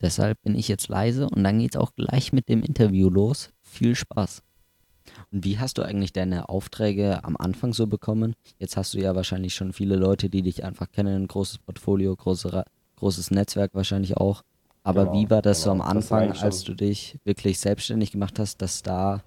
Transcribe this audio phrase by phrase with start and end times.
[0.00, 3.50] Deshalb bin ich jetzt leise und dann geht's auch gleich mit dem Interview los.
[3.62, 4.42] Viel Spaß.
[5.32, 8.34] Und wie hast du eigentlich deine Aufträge am Anfang so bekommen?
[8.58, 12.14] Jetzt hast du ja wahrscheinlich schon viele Leute, die dich einfach kennen, ein großes Portfolio,
[12.14, 12.64] große,
[12.96, 14.42] großes Netzwerk wahrscheinlich auch.
[14.82, 15.84] Aber Genau, wie war das so genau.
[15.84, 19.22] am Das war Anfang, als du dich wirklich selbstständig gemacht hast, dass da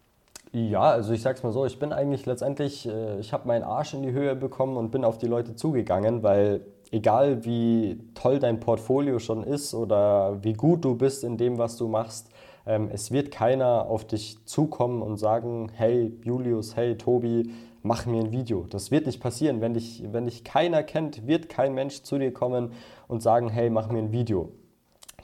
[0.51, 3.93] Ja, also ich sag's mal so, ich bin eigentlich letztendlich, äh, ich habe meinen Arsch
[3.93, 6.61] in die Höhe bekommen und bin auf die Leute zugegangen, weil
[6.93, 11.75] egal wie toll dein Portfolio schon ist oder wie gut du bist in dem, was
[11.75, 12.29] du machst,
[12.67, 17.51] ähm, es wird keiner auf dich zukommen und sagen, hey Julius, hey Tobi,
[17.81, 18.67] mach mir ein Video.
[18.69, 19.59] Das wird nicht passieren.
[19.59, 22.71] Wenn dich, wenn dich keiner kennt, wird kein Mensch zu dir kommen
[23.07, 24.49] und sagen, hey, mach mir ein Video.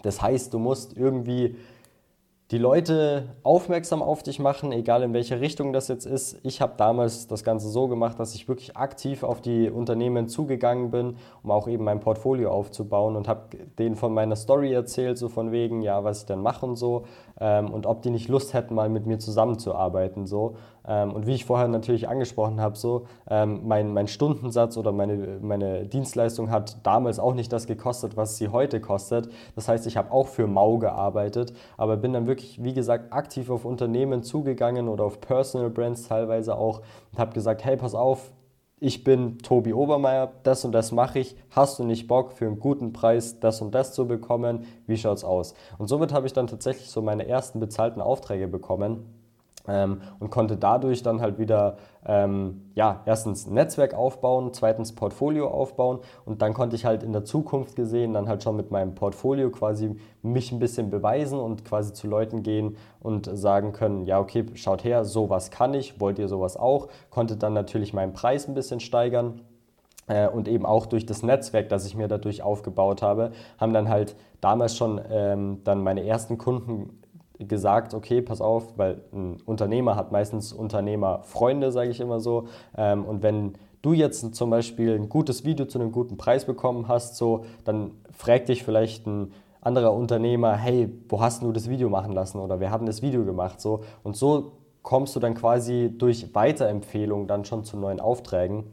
[0.01, 1.55] Das heißt, du musst irgendwie
[2.51, 6.39] die Leute aufmerksam auf dich machen, egal in welche Richtung das jetzt ist.
[6.41, 10.89] Ich habe damals das Ganze so gemacht, dass ich wirklich aktiv auf die Unternehmen zugegangen
[10.89, 15.29] bin, um auch eben mein Portfolio aufzubauen und habe denen von meiner Story erzählt, so
[15.29, 17.05] von wegen, ja, was ich denn mache und so
[17.39, 20.55] ähm, und ob die nicht Lust hätten, mal mit mir zusammenzuarbeiten so.
[20.87, 25.39] Ähm, und wie ich vorher natürlich angesprochen habe, so ähm, mein, mein Stundensatz oder meine,
[25.41, 29.29] meine Dienstleistung hat damals auch nicht das gekostet, was sie heute kostet.
[29.55, 33.49] Das heißt, ich habe auch für Mau gearbeitet, aber bin dann wirklich, wie gesagt, aktiv
[33.49, 38.31] auf Unternehmen zugegangen oder auf Personal Brands teilweise auch und habe gesagt, hey, pass auf,
[38.79, 41.35] ich bin Tobi Obermeier, das und das mache ich.
[41.49, 44.65] Hast du nicht Bock für einen guten Preis das und das zu bekommen?
[44.87, 45.53] Wie schaut's aus?
[45.77, 49.18] Und somit habe ich dann tatsächlich so meine ersten bezahlten Aufträge bekommen
[49.67, 55.99] ähm, und konnte dadurch dann halt wieder ähm, ja, erstens Netzwerk aufbauen, zweitens Portfolio aufbauen.
[56.25, 59.49] Und dann konnte ich halt in der Zukunft gesehen dann halt schon mit meinem Portfolio
[59.49, 64.45] quasi mich ein bisschen beweisen und quasi zu Leuten gehen und sagen können, ja okay,
[64.55, 68.53] schaut her, sowas kann ich, wollt ihr sowas auch, konnte dann natürlich meinen Preis ein
[68.53, 69.41] bisschen steigern.
[70.07, 73.89] Äh, und eben auch durch das Netzwerk, das ich mir dadurch aufgebaut habe, haben dann
[73.89, 76.99] halt damals schon ähm, dann meine ersten Kunden
[77.39, 82.47] gesagt, okay, pass auf, weil ein Unternehmer hat meistens Unternehmerfreunde, sage ich immer so.
[82.77, 86.87] Ähm, und wenn du jetzt zum Beispiel ein gutes Video zu einem guten Preis bekommen
[86.87, 91.89] hast, so, dann fragt dich vielleicht ein anderer Unternehmer, hey, wo hast du das Video
[91.89, 93.59] machen lassen oder wer hat denn das Video gemacht?
[93.61, 98.65] So, und so kommst du dann quasi durch Weiterempfehlung dann schon zu neuen Aufträgen.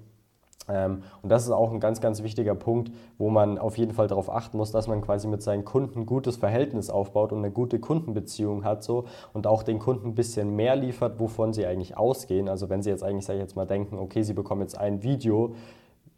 [0.68, 4.08] Ähm, und das ist auch ein ganz, ganz wichtiger Punkt, wo man auf jeden Fall
[4.08, 7.50] darauf achten muss, dass man quasi mit seinen Kunden ein gutes Verhältnis aufbaut und eine
[7.50, 11.96] gute Kundenbeziehung hat so und auch den Kunden ein bisschen mehr liefert, wovon sie eigentlich
[11.96, 12.48] ausgehen.
[12.48, 15.02] Also wenn sie jetzt eigentlich, sage ich jetzt mal, denken, okay, sie bekommen jetzt ein
[15.02, 15.54] Video,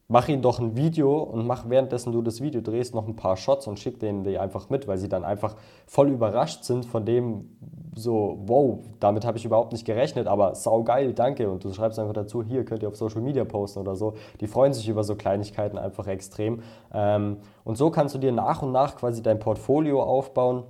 [0.08, 3.36] mach ihnen doch ein Video und mach währenddessen du das Video drehst noch ein paar
[3.36, 7.04] Shots und schick denen die einfach mit, weil sie dann einfach voll überrascht sind von
[7.04, 7.56] dem
[7.94, 11.50] so, wow, damit habe ich überhaupt nicht gerechnet, aber saugeil, danke.
[11.50, 14.14] Und du schreibst einfach dazu, hier könnt ihr auf Social Media posten oder so.
[14.40, 16.62] Die freuen sich über so Kleinigkeiten einfach extrem.
[16.92, 20.62] Ähm, und so kannst du dir nach und nach quasi dein Portfolio aufbauen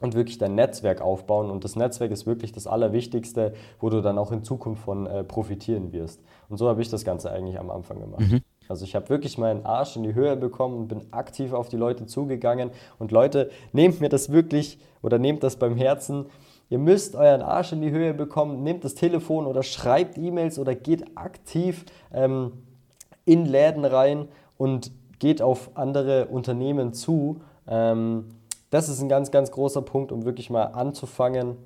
[0.00, 1.50] und wirklich dein Netzwerk aufbauen.
[1.50, 5.24] Und das Netzwerk ist wirklich das Allerwichtigste, wo du dann auch in Zukunft von äh,
[5.24, 6.22] profitieren wirst.
[6.48, 8.42] Und so habe ich das Ganze eigentlich am Anfang gemacht.
[8.70, 11.76] Also ich habe wirklich meinen Arsch in die Höhe bekommen und bin aktiv auf die
[11.76, 12.70] Leute zugegangen.
[13.00, 16.26] Und Leute, nehmt mir das wirklich oder nehmt das beim Herzen.
[16.68, 20.76] Ihr müsst euren Arsch in die Höhe bekommen, nehmt das Telefon oder schreibt E-Mails oder
[20.76, 22.52] geht aktiv ähm,
[23.24, 27.40] in Läden rein und geht auf andere Unternehmen zu.
[27.66, 28.26] Ähm,
[28.70, 31.56] das ist ein ganz, ganz großer Punkt, um wirklich mal anzufangen.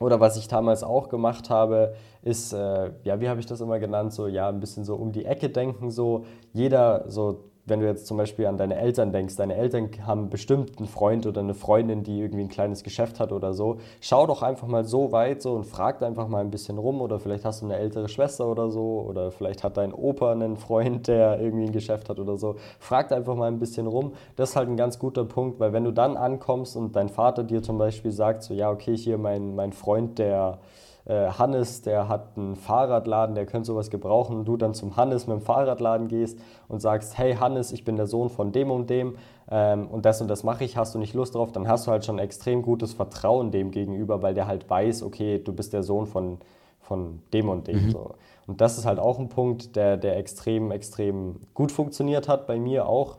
[0.00, 3.78] Oder was ich damals auch gemacht habe, ist, äh, ja, wie habe ich das immer
[3.78, 6.24] genannt, so, ja, ein bisschen so um die Ecke denken, so,
[6.54, 10.78] jeder, so, wenn du jetzt zum Beispiel an deine Eltern denkst, deine Eltern haben bestimmt
[10.78, 14.42] einen Freund oder eine Freundin, die irgendwie ein kleines Geschäft hat oder so, schau doch
[14.42, 17.62] einfach mal so weit so und frag einfach mal ein bisschen rum oder vielleicht hast
[17.62, 21.64] du eine ältere Schwester oder so oder vielleicht hat dein Opa einen Freund, der irgendwie
[21.64, 24.12] ein Geschäft hat oder so, frag einfach mal ein bisschen rum.
[24.36, 27.44] Das ist halt ein ganz guter Punkt, weil wenn du dann ankommst und dein Vater
[27.44, 30.58] dir zum Beispiel sagt, so, ja, okay, hier mein, mein Freund, der
[31.06, 35.26] äh, Hannes, der hat einen Fahrradladen, der könnte sowas gebrauchen und du dann zum Hannes
[35.26, 36.38] mit dem Fahrradladen gehst
[36.68, 39.16] und sagst, hey Hannes, ich bin der Sohn von dem und dem
[39.50, 41.90] ähm, und das und das mache ich, hast du nicht Lust drauf, dann hast du
[41.90, 45.82] halt schon extrem gutes Vertrauen dem gegenüber, weil der halt weiß, okay, du bist der
[45.82, 46.38] Sohn von,
[46.80, 47.90] von dem und dem.
[47.90, 48.14] So.
[48.46, 52.58] Und das ist halt auch ein Punkt, der, der extrem, extrem gut funktioniert hat, bei
[52.58, 53.18] mir auch.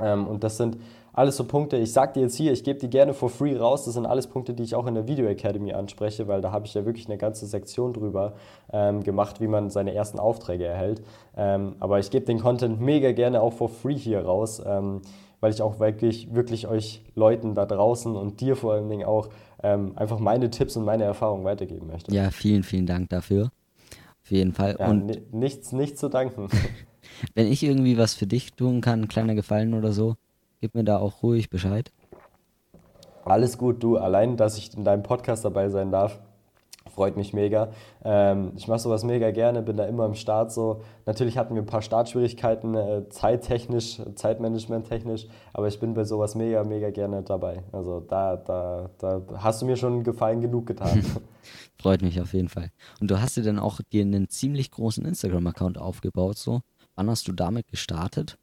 [0.00, 0.78] Ähm, und das sind
[1.18, 3.84] alles so Punkte, ich sag dir jetzt hier, ich gebe die gerne for free raus.
[3.84, 6.66] Das sind alles Punkte, die ich auch in der Video Academy anspreche, weil da habe
[6.66, 8.34] ich ja wirklich eine ganze Sektion drüber
[8.72, 11.02] ähm, gemacht, wie man seine ersten Aufträge erhält.
[11.36, 15.02] Ähm, aber ich gebe den Content mega gerne auch for free hier raus, ähm,
[15.40, 19.28] weil ich auch wirklich, wirklich euch Leuten da draußen und dir vor allen Dingen auch
[19.62, 22.14] ähm, einfach meine Tipps und meine Erfahrungen weitergeben möchte.
[22.14, 23.50] Ja, vielen, vielen Dank dafür.
[24.22, 24.76] Auf jeden Fall.
[24.78, 26.48] Ja, Und ni- nichts, nichts zu danken.
[27.34, 30.14] wenn ich irgendwie was für dich tun kann, kleiner Gefallen oder so,
[30.60, 31.92] gib mir da auch ruhig Bescheid.
[33.24, 33.96] Alles gut, du.
[33.96, 36.18] Allein, dass ich in deinem Podcast dabei sein darf,
[36.98, 37.68] freut mich mega.
[38.04, 40.82] Ähm, ich mache sowas mega gerne, bin da immer im Start so.
[41.06, 46.64] Natürlich hatten wir ein paar Startschwierigkeiten, äh, zeittechnisch, zeitmanagementtechnisch, aber ich bin bei sowas mega,
[46.64, 47.62] mega gerne dabei.
[47.70, 51.04] Also da, da, da hast du mir schon Gefallen genug getan.
[51.80, 52.70] freut mich auf jeden Fall.
[53.00, 56.62] Und du hast dir dann auch dir einen ziemlich großen Instagram-Account aufgebaut, so.
[56.96, 58.38] Wann hast du damit gestartet?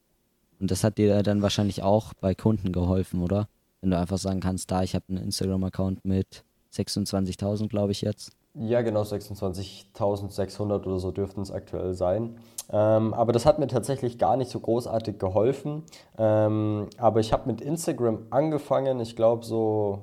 [0.66, 3.48] Und das hat dir dann wahrscheinlich auch bei Kunden geholfen, oder?
[3.82, 8.32] Wenn du einfach sagen kannst, da, ich habe einen Instagram-Account mit 26.000, glaube ich jetzt.
[8.56, 12.40] Ja, genau, 26.600 oder so dürften es aktuell sein.
[12.72, 15.84] Ähm, aber das hat mir tatsächlich gar nicht so großartig geholfen.
[16.18, 20.00] Ähm, aber ich habe mit Instagram angefangen, ich glaube so,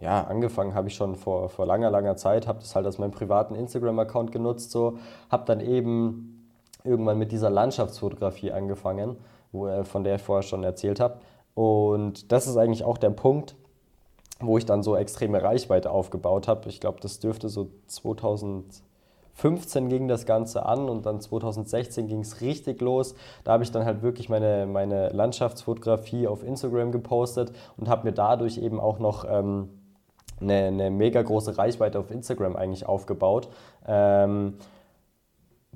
[0.00, 3.10] ja, angefangen habe ich schon vor, vor langer, langer Zeit, habe das halt als meinen
[3.10, 4.96] privaten Instagram-Account genutzt, so,
[5.28, 6.48] habe dann eben
[6.84, 9.18] irgendwann mit dieser Landschaftsfotografie angefangen,
[9.52, 11.18] äh, von der ich vorher schon erzählt habe.
[11.54, 13.56] Und das ist eigentlich auch der Punkt,
[14.40, 16.68] wo ich dann so extreme Reichweite aufgebaut habe.
[16.68, 22.40] Ich glaube, das dürfte so 2015 ging das Ganze an und dann 2016 ging es
[22.40, 23.14] richtig los.
[23.44, 28.12] Da habe ich dann halt wirklich meine, meine Landschaftsfotografie auf Instagram gepostet und habe mir
[28.12, 29.68] dadurch eben auch noch ähm,
[30.40, 33.48] eine, eine mega große Reichweite auf Instagram eigentlich aufgebaut.
[33.86, 34.54] Ähm,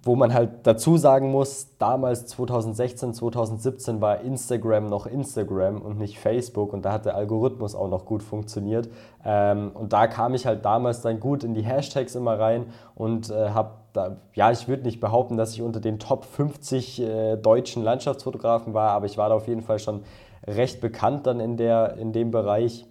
[0.04, 6.18] wo man halt dazu sagen muss, damals 2016, 2017 war Instagram noch Instagram und nicht
[6.18, 8.88] Facebook und da hat der Algorithmus auch noch gut funktioniert.
[9.24, 13.30] Ähm, und da kam ich halt damals dann gut in die Hashtags immer rein und
[13.30, 17.36] äh, habe da, ja, ich würde nicht behaupten, dass ich unter den Top 50 äh,
[17.36, 20.02] deutschen Landschaftsfotografen war, aber ich war da auf jeden Fall schon
[20.46, 22.86] recht bekannt dann in, der, in dem Bereich.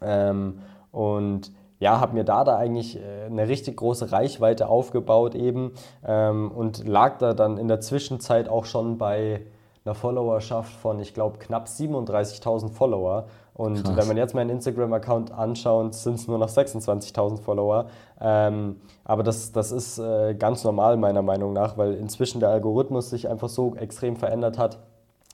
[0.00, 0.58] Ähm,
[0.90, 1.52] und
[1.82, 5.72] ja, habe mir da da eigentlich äh, eine richtig große Reichweite aufgebaut eben
[6.06, 9.40] ähm, und lag da dann in der Zwischenzeit auch schon bei
[9.84, 13.24] einer Followerschaft von, ich glaube, knapp 37.000 Follower.
[13.54, 13.96] Und Krass.
[13.96, 17.86] wenn man jetzt meinen Instagram-Account anschaut, sind es nur noch 26.000 Follower.
[18.20, 23.10] Ähm, aber das, das ist äh, ganz normal meiner Meinung nach, weil inzwischen der Algorithmus
[23.10, 24.78] sich einfach so extrem verändert hat.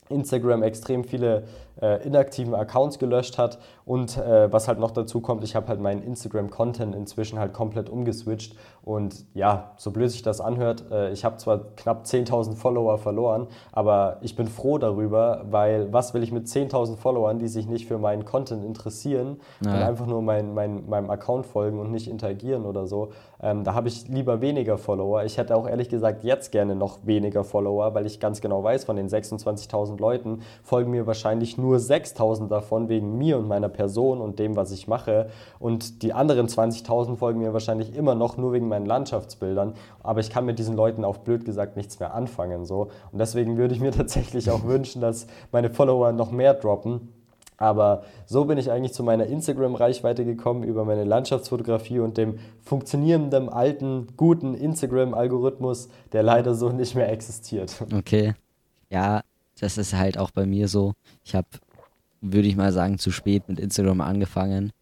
[0.09, 1.45] Instagram extrem viele
[1.81, 5.81] äh, inaktiven Accounts gelöscht hat und äh, was halt noch dazu kommt, ich habe halt
[5.81, 11.25] meinen Instagram-Content inzwischen halt komplett umgeswitcht und ja, so blöd sich das anhört, äh, ich
[11.25, 16.33] habe zwar knapp 10.000 Follower verloren, aber ich bin froh darüber, weil was will ich
[16.33, 19.77] mit 10.000 Followern, die sich nicht für meinen Content interessieren naja.
[19.77, 23.11] und einfach nur mein, mein, meinem Account folgen und nicht interagieren oder so,
[23.41, 25.25] ähm, da habe ich lieber weniger Follower.
[25.25, 28.85] Ich hätte auch ehrlich gesagt jetzt gerne noch weniger Follower, weil ich ganz genau weiß,
[28.85, 33.69] von den 26.000 Leuten folgen mir wahrscheinlich nur nur 6000 davon wegen mir und meiner
[33.69, 35.29] Person und dem, was ich mache.
[35.59, 39.75] Und die anderen 20.000 folgen mir wahrscheinlich immer noch nur wegen meinen Landschaftsbildern.
[40.03, 42.65] Aber ich kann mit diesen Leuten auf blöd gesagt nichts mehr anfangen.
[42.65, 42.89] So.
[43.13, 47.13] Und deswegen würde ich mir tatsächlich auch wünschen, dass meine Follower noch mehr droppen.
[47.59, 53.49] Aber so bin ich eigentlich zu meiner Instagram-Reichweite gekommen über meine Landschaftsfotografie und dem funktionierenden,
[53.49, 57.75] alten, guten Instagram-Algorithmus, der leider so nicht mehr existiert.
[57.93, 58.35] Okay.
[58.91, 59.23] Ja,
[59.61, 60.95] das ist halt auch bei mir so.
[61.25, 61.49] Ich habe
[62.21, 64.73] würde ich mal sagen, zu spät mit Instagram angefangen.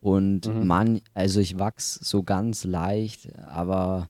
[0.00, 0.66] Und mhm.
[0.66, 4.08] man, also ich wachse so ganz leicht, aber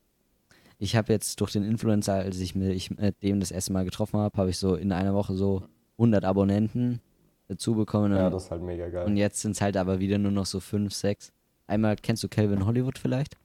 [0.79, 4.19] ich habe jetzt durch den Influencer, als ich mich mit dem das erste Mal getroffen
[4.19, 5.65] habe, habe ich so in einer Woche so
[5.99, 7.01] 100 Abonnenten
[7.49, 8.13] dazu bekommen.
[8.13, 9.07] Ja, das ist halt mega geil.
[9.07, 11.33] Und jetzt sind es halt aber wieder nur noch so 5, 6.
[11.67, 13.37] Einmal kennst du Calvin Hollywood vielleicht?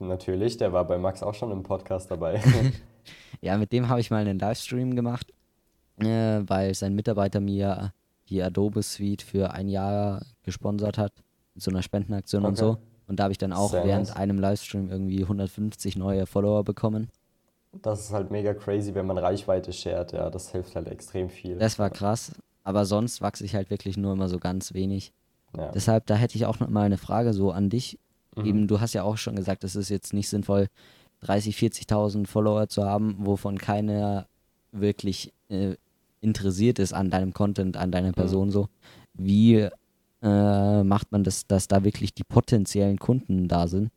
[0.00, 2.42] Natürlich, der war bei Max auch schon im Podcast dabei.
[3.40, 5.32] ja, mit dem habe ich mal einen Livestream gemacht,
[6.02, 7.92] äh, weil sein Mitarbeiter mir
[8.28, 11.12] die Adobe Suite für ein Jahr gesponsert hat,
[11.54, 12.48] mit so einer Spendenaktion okay.
[12.48, 12.78] und so.
[13.06, 14.16] Und da habe ich dann auch Sehr während nice.
[14.16, 17.08] einem Livestream irgendwie 150 neue Follower bekommen.
[17.82, 21.58] Das ist halt mega crazy, wenn man Reichweite shared, ja, das hilft halt extrem viel.
[21.58, 22.32] Das war krass,
[22.64, 25.12] aber sonst wachse ich halt wirklich nur immer so ganz wenig.
[25.56, 25.70] Ja.
[25.72, 27.98] Deshalb, da hätte ich auch noch mal eine Frage so an dich.
[28.36, 28.44] Mhm.
[28.44, 30.68] Eben, du hast ja auch schon gesagt, es ist jetzt nicht sinnvoll,
[31.22, 34.26] 30, 40.000 Follower zu haben, wovon keiner
[34.72, 35.74] wirklich äh,
[36.20, 38.52] interessiert ist an deinem Content, an deiner Person mhm.
[38.52, 38.68] so,
[39.14, 39.68] wie
[40.22, 43.90] äh, macht man das, dass da wirklich die potenziellen Kunden da sind?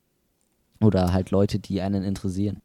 [0.82, 2.62] Oder halt Leute, die einen interessieren?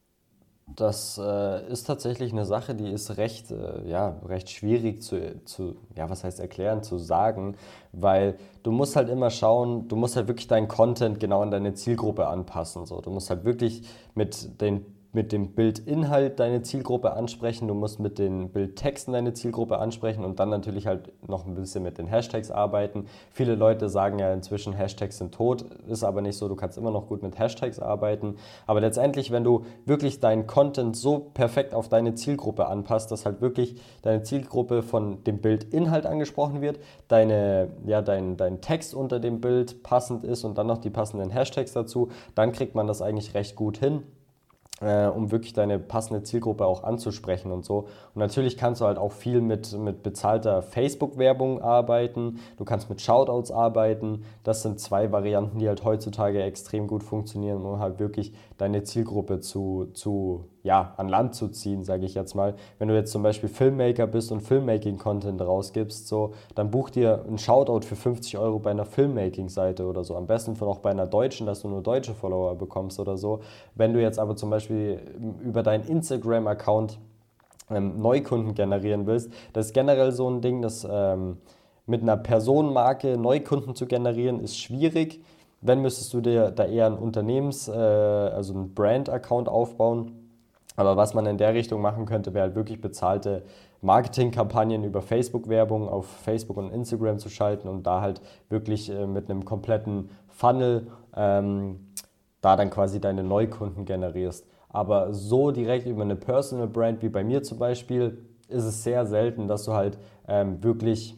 [0.76, 5.76] Das äh, ist tatsächlich eine Sache, die ist recht, äh, ja, recht schwierig zu, zu,
[5.96, 7.56] ja, was heißt erklären, zu sagen,
[7.92, 11.72] weil du musst halt immer schauen, du musst halt wirklich deinen Content genau an deine
[11.74, 12.84] Zielgruppe anpassen.
[12.84, 13.00] So.
[13.00, 18.18] Du musst halt wirklich mit den mit dem Bildinhalt deine Zielgruppe ansprechen, du musst mit
[18.18, 22.50] den Bildtexten deine Zielgruppe ansprechen und dann natürlich halt noch ein bisschen mit den Hashtags
[22.50, 23.06] arbeiten.
[23.30, 26.90] Viele Leute sagen ja inzwischen, Hashtags sind tot, ist aber nicht so, du kannst immer
[26.90, 28.36] noch gut mit Hashtags arbeiten.
[28.66, 33.40] Aber letztendlich, wenn du wirklich deinen Content so perfekt auf deine Zielgruppe anpasst, dass halt
[33.40, 39.40] wirklich deine Zielgruppe von dem Bildinhalt angesprochen wird, deine, ja, dein, dein Text unter dem
[39.40, 43.32] Bild passend ist und dann noch die passenden Hashtags dazu, dann kriegt man das eigentlich
[43.32, 44.02] recht gut hin
[44.80, 47.88] äh, um wirklich deine passende Zielgruppe auch anzusprechen und so.
[48.14, 53.00] Und natürlich kannst du halt auch viel mit, mit bezahlter Facebook-Werbung arbeiten, du kannst mit
[53.00, 54.24] Shoutouts arbeiten.
[54.44, 59.40] Das sind zwei Varianten, die halt heutzutage extrem gut funktionieren, um halt wirklich deine Zielgruppe
[59.40, 62.54] zu, zu ja, an Land zu ziehen, sage ich jetzt mal.
[62.78, 67.38] Wenn du jetzt zum Beispiel Filmmaker bist und Filmmaking-Content rausgibst, so, dann buch dir einen
[67.38, 70.16] Shoutout für 50 Euro bei einer Filmmaking-Seite oder so.
[70.16, 73.40] Am besten von auch bei einer deutschen, dass du nur deutsche Follower bekommst oder so.
[73.76, 75.00] Wenn du jetzt aber zum Beispiel
[75.42, 76.98] über deinen Instagram-Account
[77.70, 81.38] ähm, Neukunden generieren willst, das ist generell so ein Ding, dass ähm,
[81.86, 85.20] mit einer Personenmarke Neukunden zu generieren, ist schwierig.
[85.60, 90.28] Wenn müsstest du dir da eher ein Unternehmens-, äh, also einen Brand-Account aufbauen
[90.78, 93.42] aber was man in der Richtung machen könnte, wäre halt wirklich bezahlte
[93.82, 99.28] Marketingkampagnen über Facebook-Werbung auf Facebook und Instagram zu schalten und da halt wirklich äh, mit
[99.28, 100.86] einem kompletten Funnel
[101.16, 101.80] ähm,
[102.40, 104.46] da dann quasi deine Neukunden generierst.
[104.68, 109.04] Aber so direkt über eine Personal Brand wie bei mir zum Beispiel ist es sehr
[109.04, 109.98] selten, dass du halt
[110.28, 111.16] ähm, wirklich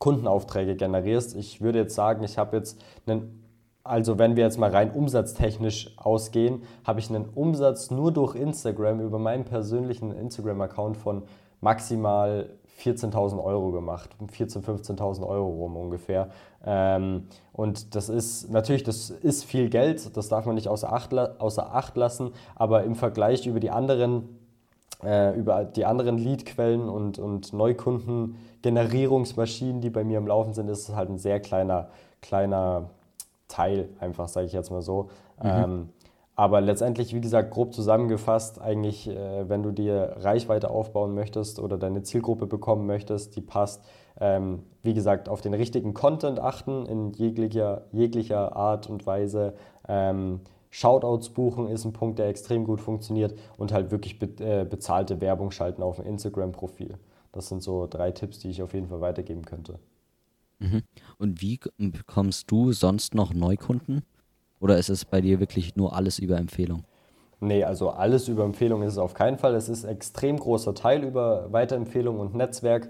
[0.00, 1.36] Kundenaufträge generierst.
[1.36, 3.43] Ich würde jetzt sagen, ich habe jetzt einen
[3.84, 9.00] also wenn wir jetzt mal rein umsatztechnisch ausgehen, habe ich einen Umsatz nur durch Instagram
[9.00, 11.24] über meinen persönlichen Instagram-Account von
[11.60, 12.48] maximal
[12.80, 16.30] 14.000 Euro gemacht, 14.000, 15.000 Euro rum ungefähr.
[16.64, 21.12] Ähm, und das ist natürlich, das ist viel Geld, das darf man nicht außer Acht,
[21.14, 24.38] außer Acht lassen, aber im Vergleich über die anderen,
[25.04, 30.88] äh, über die anderen Leadquellen und, und Neukundengenerierungsmaschinen, die bei mir am Laufen sind, ist
[30.88, 31.90] es halt ein sehr kleiner,
[32.22, 32.88] kleiner
[33.48, 35.08] Teil, einfach sage ich jetzt mal so.
[35.42, 35.50] Mhm.
[35.50, 35.88] Ähm,
[36.36, 41.78] aber letztendlich, wie gesagt, grob zusammengefasst, eigentlich, äh, wenn du dir Reichweite aufbauen möchtest oder
[41.78, 43.84] deine Zielgruppe bekommen möchtest, die passt,
[44.20, 49.54] ähm, wie gesagt, auf den richtigen Content achten in jeglicher, jeglicher Art und Weise.
[49.86, 54.64] Ähm, Shoutouts buchen ist ein Punkt, der extrem gut funktioniert und halt wirklich be äh,
[54.64, 56.98] bezahlte Werbung schalten auf dem Instagram-Profil.
[57.30, 59.78] Das sind so drei Tipps, die ich auf jeden Fall weitergeben könnte.
[60.58, 60.82] Mhm.
[61.18, 64.02] Und wie bekommst du sonst noch Neukunden?
[64.60, 66.84] Oder ist es bei dir wirklich nur alles über Empfehlung?
[67.40, 69.54] Nee, also alles über Empfehlung ist es auf keinen Fall.
[69.54, 72.88] Es ist ein extrem großer Teil über Weiterempfehlung und Netzwerk.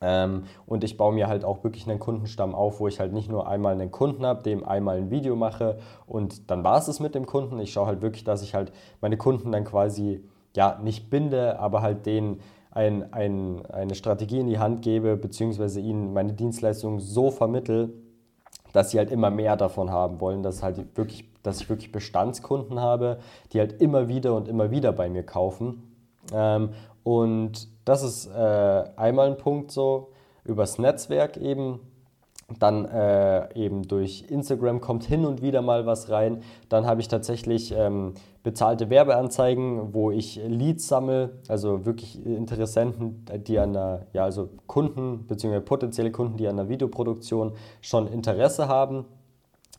[0.00, 3.30] Ähm, und ich baue mir halt auch wirklich einen Kundenstamm auf, wo ich halt nicht
[3.30, 7.00] nur einmal einen Kunden habe, dem einmal ein Video mache und dann war es es
[7.00, 7.58] mit dem Kunden.
[7.58, 10.22] Ich schaue halt wirklich, dass ich halt meine Kunden dann quasi
[10.54, 12.40] ja nicht binde, aber halt denen
[12.76, 17.94] ein, ein, eine Strategie in die Hand gebe, beziehungsweise ihnen meine Dienstleistung so vermittel,
[18.74, 22.78] dass sie halt immer mehr davon haben wollen, dass, halt wirklich, dass ich wirklich Bestandskunden
[22.78, 23.18] habe,
[23.52, 25.96] die halt immer wieder und immer wieder bei mir kaufen.
[26.34, 26.70] Ähm,
[27.02, 30.12] und das ist äh, einmal ein Punkt so,
[30.44, 31.80] übers Netzwerk eben
[32.58, 36.42] dann äh, eben durch Instagram kommt hin und wieder mal was rein.
[36.68, 43.58] Dann habe ich tatsächlich ähm, bezahlte Werbeanzeigen, wo ich Leads sammle, also wirklich Interessenten, die
[43.58, 45.60] an der, ja, also Kunden bzw.
[45.60, 49.06] potenzielle Kunden, die an der Videoproduktion schon Interesse haben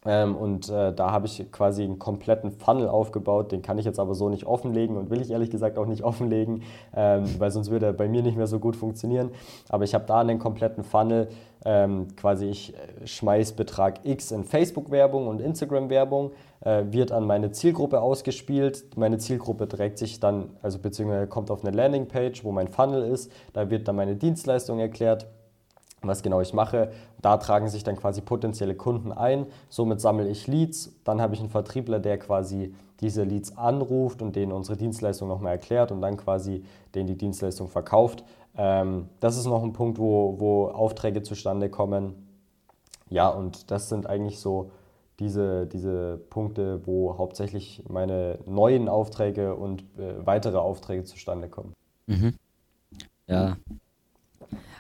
[0.08, 3.52] und äh, da habe ich quasi einen kompletten Funnel aufgebaut.
[3.52, 6.04] Den kann ich jetzt aber so nicht offenlegen und will ich ehrlich gesagt auch nicht
[6.04, 6.64] offenlegen,
[6.96, 9.32] ähm, weil sonst würde er bei mir nicht mehr so gut funktionieren.
[9.68, 11.28] Aber ich habe da einen kompletten Funnel.
[11.66, 17.52] Ähm, quasi ich äh, schmeiß Betrag X in Facebook-Werbung und Instagram-Werbung, äh, wird an meine
[17.52, 18.96] Zielgruppe ausgespielt.
[18.96, 23.32] Meine Zielgruppe trägt sich dann, also beziehungsweise kommt auf eine Landingpage, wo mein Funnel ist.
[23.54, 25.28] Da wird dann meine Dienstleistung erklärt
[26.01, 26.92] was genau ich mache.
[27.22, 29.48] Da tragen sich dann quasi potenzielle Kunden ein.
[29.70, 30.94] Somit sammle ich Leads.
[31.04, 35.54] Dann habe ich einen Vertriebler, der quasi diese Leads anruft und denen unsere Dienstleistung nochmal
[35.54, 36.63] erklärt und dann quasi
[36.96, 38.24] denen die Dienstleistung verkauft.
[38.56, 42.27] Ähm, das ist noch ein Punkt, wo, wo Aufträge zustande kommen.
[43.10, 44.72] Ja, und das sind eigentlich so
[45.20, 51.74] diese, diese Punkte, wo hauptsächlich meine neuen Aufträge und äh, weitere Aufträge zustande kommen.
[52.08, 52.36] Mhm.
[53.27, 53.58] Ja,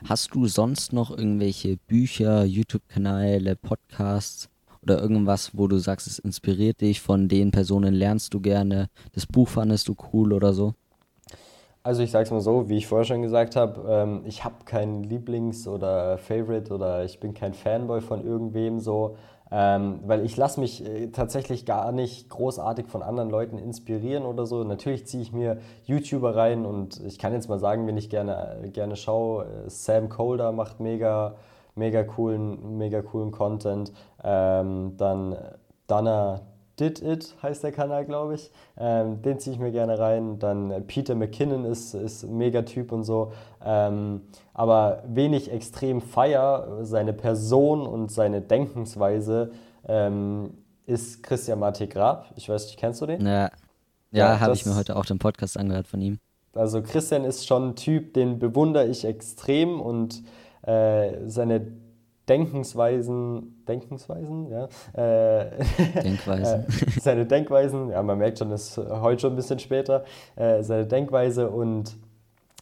[0.09, 4.47] Hast du sonst noch irgendwelche Bücher, YouTube-Kanäle, Podcasts
[4.81, 9.25] oder irgendwas, wo du sagst, es inspiriert dich, von den Personen lernst du gerne, das
[9.25, 10.75] Buch fandest du cool oder so?
[11.83, 14.63] Also ich sage es mal so, wie ich vorher schon gesagt habe, ähm, ich habe
[14.63, 19.17] keinen Lieblings- oder Favorite oder ich bin kein Fanboy von irgendwem so,
[19.51, 24.45] ähm, weil ich lasse mich äh, tatsächlich gar nicht großartig von anderen Leuten inspirieren oder
[24.45, 24.63] so.
[24.63, 28.69] Natürlich ziehe ich mir YouTuber rein und ich kann jetzt mal sagen, wenn ich gerne,
[28.73, 31.35] gerne schaue, äh, Sam Colder macht mega,
[31.75, 33.93] mega coolen, mega coolen Content.
[34.23, 35.35] Ähm, dann
[35.87, 36.41] Dana
[36.79, 38.51] Did It heißt der Kanal, glaube ich.
[38.77, 40.37] Ähm, den ziehe ich mir gerne rein.
[40.39, 43.31] Dann äh, Peter McKinnon ist, ist ein Megatyp und so.
[43.63, 44.21] Ähm,
[44.53, 49.51] aber wenig extrem feier, seine Person und seine Denkensweise
[49.87, 50.51] ähm,
[50.85, 52.31] ist Christian Mate Grab.
[52.35, 53.25] Ich weiß nicht, kennst du den?
[53.25, 53.49] Ja, ja,
[54.11, 56.19] ja habe ich mir heute auch den Podcast angehört von ihm.
[56.53, 60.23] Also Christian ist schon ein Typ, den bewundere ich extrem und
[60.63, 61.67] äh, seine
[62.29, 64.67] Denkensweisen, Denkensweisen, ja.
[64.93, 65.51] Äh,
[66.03, 66.65] Denkweisen.
[66.67, 70.03] äh, seine Denkweisen, ja, man merkt schon, das ist heute schon ein bisschen später,
[70.35, 71.97] äh, seine Denkweise und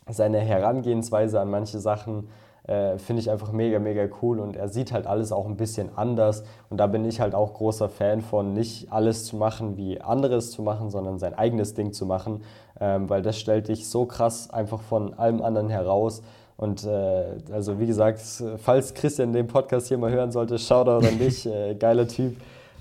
[0.07, 2.29] seine Herangehensweise an manche Sachen
[2.67, 5.95] äh, finde ich einfach mega, mega cool und er sieht halt alles auch ein bisschen
[5.95, 10.01] anders und da bin ich halt auch großer Fan von, nicht alles zu machen, wie
[10.01, 12.43] anderes zu machen, sondern sein eigenes Ding zu machen,
[12.79, 16.21] ähm, weil das stellt dich so krass einfach von allem anderen heraus
[16.57, 18.21] und äh, also wie gesagt,
[18.57, 22.35] falls Christian den Podcast hier mal hören sollte, Shoutout an dich, äh, geiler Typ.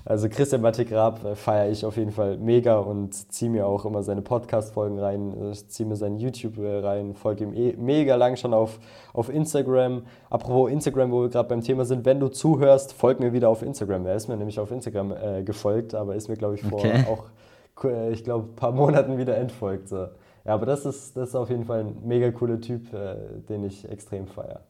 [0.07, 4.03] Also Christian Mattegrab äh, feiere ich auf jeden Fall mega und ziehe mir auch immer
[4.03, 8.37] seine Podcast-Folgen rein, äh, ziehe mir sein YouTube äh, rein, folge ihm eh mega lang
[8.37, 8.79] schon auf,
[9.13, 10.03] auf Instagram.
[10.29, 13.63] Apropos Instagram, wo wir gerade beim Thema sind, wenn du zuhörst, folg mir wieder auf
[13.63, 14.05] Instagram.
[14.05, 17.03] Er ist mir nämlich auf Instagram äh, gefolgt, aber ist mir, glaube ich, vor okay.
[17.09, 19.89] auch, äh, ich glaube, ein paar Monaten wieder entfolgt.
[19.89, 20.05] So.
[20.45, 23.15] Ja, aber das ist, das ist auf jeden Fall ein mega cooler Typ, äh,
[23.49, 24.61] den ich extrem feiere.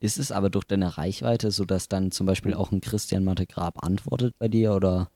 [0.00, 3.46] Ist es aber durch deine Reichweite so, dass dann zum Beispiel auch ein Christian Mathe
[3.46, 5.08] Grab antwortet bei dir oder?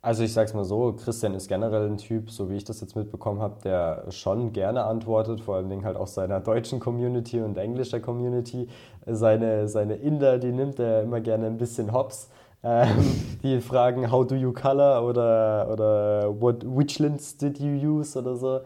[0.00, 2.94] Also ich sag's mal so, Christian ist generell ein Typ, so wie ich das jetzt
[2.94, 7.58] mitbekommen habe, der schon gerne antwortet, vor allen Dingen halt auch seiner deutschen Community und
[7.58, 8.68] englischer Community.
[9.06, 12.28] Seine, seine Inder, die nimmt er immer gerne ein bisschen hops.
[12.62, 12.88] Ähm,
[13.42, 18.36] die fragen, how do you color oder, oder what, which lens did you use oder
[18.36, 18.60] so.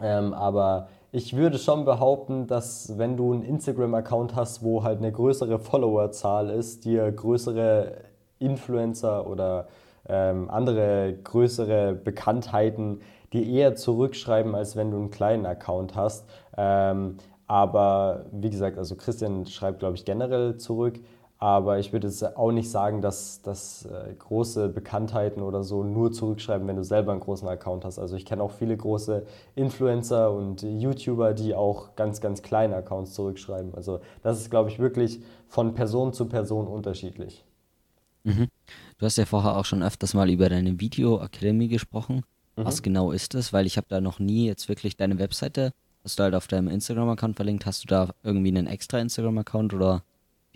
[0.00, 5.12] Ähm, aber ich würde schon behaupten, dass wenn du einen Instagram-Account hast, wo halt eine
[5.12, 7.92] größere Followerzahl ist, dir größere
[8.38, 9.68] Influencer oder
[10.08, 13.00] ähm, andere größere Bekanntheiten
[13.32, 16.26] die eher zurückschreiben, als wenn du einen kleinen Account hast.
[16.56, 20.98] Ähm, aber wie gesagt, also Christian schreibt, glaube ich, generell zurück.
[21.38, 26.66] Aber ich würde auch nicht sagen, dass, dass äh, große Bekanntheiten oder so nur zurückschreiben,
[26.66, 27.98] wenn du selber einen großen Account hast.
[27.98, 33.12] Also ich kenne auch viele große Influencer und YouTuber, die auch ganz, ganz kleine Accounts
[33.12, 33.74] zurückschreiben.
[33.74, 37.44] Also das ist, glaube ich, wirklich von Person zu Person unterschiedlich.
[38.24, 38.48] Mhm.
[38.96, 42.22] Du hast ja vorher auch schon öfters mal über deine Video Academy gesprochen.
[42.56, 42.64] Mhm.
[42.64, 43.52] Was genau ist das?
[43.52, 45.72] Weil ich habe da noch nie jetzt wirklich deine Webseite,
[46.02, 47.66] hast du halt auf deinem Instagram-Account verlinkt.
[47.66, 50.02] Hast du da irgendwie einen extra Instagram-Account oder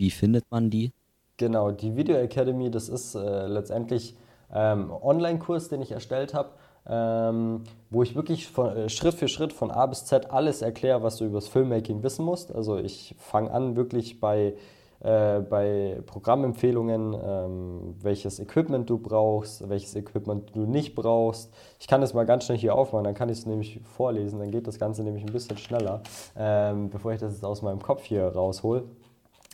[0.01, 0.91] wie findet man die?
[1.37, 4.15] Genau, die Video Academy, das ist äh, letztendlich
[4.51, 6.49] ähm, Online-Kurs, den ich erstellt habe,
[6.87, 11.03] ähm, wo ich wirklich von, äh, Schritt für Schritt von A bis Z alles erkläre,
[11.03, 12.53] was du über das Filmmaking wissen musst.
[12.53, 14.55] Also ich fange an wirklich bei,
[15.01, 21.53] äh, bei Programmempfehlungen, ähm, welches Equipment du brauchst, welches Equipment du nicht brauchst.
[21.79, 24.49] Ich kann das mal ganz schnell hier aufmachen, dann kann ich es nämlich vorlesen, dann
[24.49, 26.01] geht das Ganze nämlich ein bisschen schneller,
[26.35, 28.85] ähm, bevor ich das jetzt aus meinem Kopf hier raushol.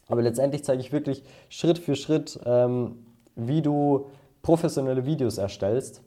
[0.08, 4.08] Aber letztendlich zeige ich wirklich Schritt für Schritt, ähm, wie du
[4.42, 6.02] professionelle Videos erstellst.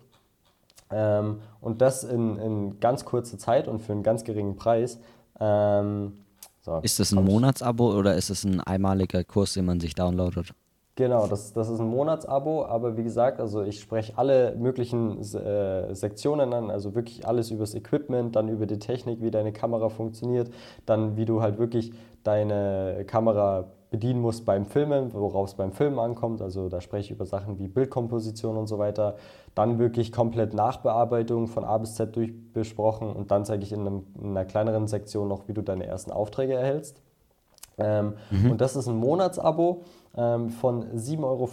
[0.90, 4.98] Ähm, und das in, in ganz kurzer Zeit und für einen ganz geringen Preis.
[5.38, 6.14] Ähm,
[6.62, 10.52] so, ist das ein Monatsabo oder ist es ein einmaliger Kurs, den man sich downloadet?
[10.96, 15.94] Genau, das, das ist ein Monatsabo, aber wie gesagt, also ich spreche alle möglichen äh,
[15.94, 19.88] Sektionen an, also wirklich alles über das Equipment, dann über die Technik, wie deine Kamera
[19.88, 20.50] funktioniert,
[20.84, 25.98] dann wie du halt wirklich deine Kamera bedienen musst beim Filmen, worauf es beim Filmen
[25.98, 26.40] ankommt.
[26.40, 29.16] Also da spreche ich über Sachen wie Bildkomposition und so weiter.
[29.54, 34.06] Dann wirklich komplett Nachbearbeitung von A bis Z durchbesprochen und dann zeige ich in, einem,
[34.22, 37.02] in einer kleineren Sektion noch, wie du deine ersten Aufträge erhältst.
[37.78, 38.52] Ähm, mhm.
[38.52, 39.82] Und das ist ein Monatsabo
[40.16, 41.48] ähm, von 7,95 Euro.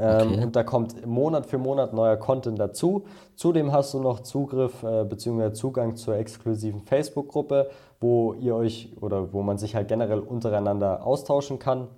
[0.00, 0.44] Ähm, okay.
[0.44, 3.04] Und da kommt Monat für Monat neuer Content dazu.
[3.34, 5.52] Zudem hast du noch Zugriff äh, bzw.
[5.52, 11.58] Zugang zur exklusiven Facebook-Gruppe, wo ihr euch oder wo man sich halt generell untereinander austauschen
[11.58, 11.88] kann.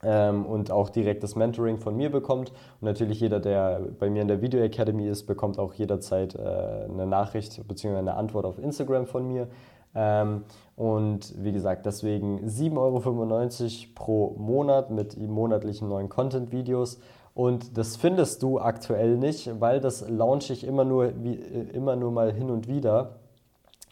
[0.00, 2.50] Ähm, und auch direktes Mentoring von mir bekommt.
[2.80, 6.38] Und natürlich jeder, der bei mir in der Video Academy ist, bekommt auch jederzeit äh,
[6.38, 7.96] eine Nachricht bzw.
[7.96, 9.48] eine Antwort auf Instagram von mir.
[9.96, 10.44] Ähm,
[10.76, 17.00] und wie gesagt, deswegen 7,95 Euro pro Monat mit monatlichen neuen Content-Videos.
[17.34, 21.96] Und das findest du aktuell nicht, weil das launche ich immer nur, wie, äh, immer
[21.96, 23.16] nur mal hin und wieder,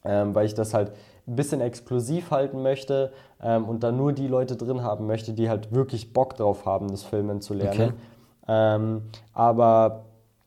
[0.05, 0.93] ähm, weil ich das halt
[1.27, 3.13] ein bisschen exklusiv halten möchte
[3.43, 6.89] ähm, und da nur die Leute drin haben möchte, die halt wirklich Bock drauf haben,
[6.89, 7.81] das Filmen zu lernen.
[7.81, 7.93] Okay.
[8.49, 10.05] Ähm, aber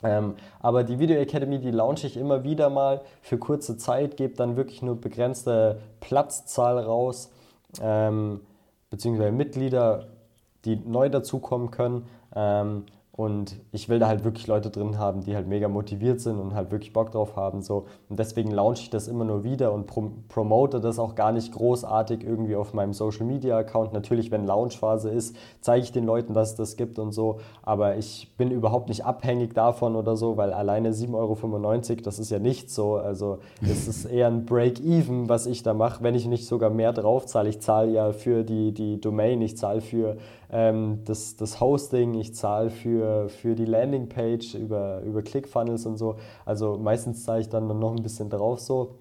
[0.05, 4.35] Ähm, aber die Video Academy, die launche ich immer wieder mal für kurze Zeit, gebe
[4.35, 7.33] dann wirklich nur begrenzte Platzzahl raus,
[7.83, 8.40] ähm,
[8.88, 10.07] beziehungsweise Mitglieder,
[10.64, 12.07] die neu dazukommen können.
[12.37, 12.85] Ähm,
[13.16, 16.55] und ich will da halt wirklich Leute drin haben, die halt mega motiviert sind und
[16.55, 17.62] halt wirklich Bock drauf haben.
[17.62, 17.87] So.
[18.11, 21.52] Und deswegen launche ich das immer nur wieder und prom promote das auch gar nicht
[21.52, 23.94] großartig irgendwie auf meinem Social Media Account.
[23.94, 27.38] Natürlich, wenn Launchphase ist, zeige ich den Leuten, dass es das gibt und so.
[27.62, 32.31] Aber ich bin überhaupt nicht abhängig davon oder so, weil alleine 7,95 Euro, das ist
[32.31, 32.96] ja nichts so.
[32.96, 36.92] Also es ist eher ein Break-Even, was ich da mache, wenn ich nicht sogar mehr
[36.92, 37.48] drauf zahle.
[37.48, 40.18] Ich zahle ja für die, die Domain, ich zahle für
[40.50, 46.16] ähm, das, das Hosting, ich zahle für, für die Landingpage über, über ClickFunnels und so.
[46.44, 48.96] Also meistens zahle ich dann noch ein bisschen drauf so.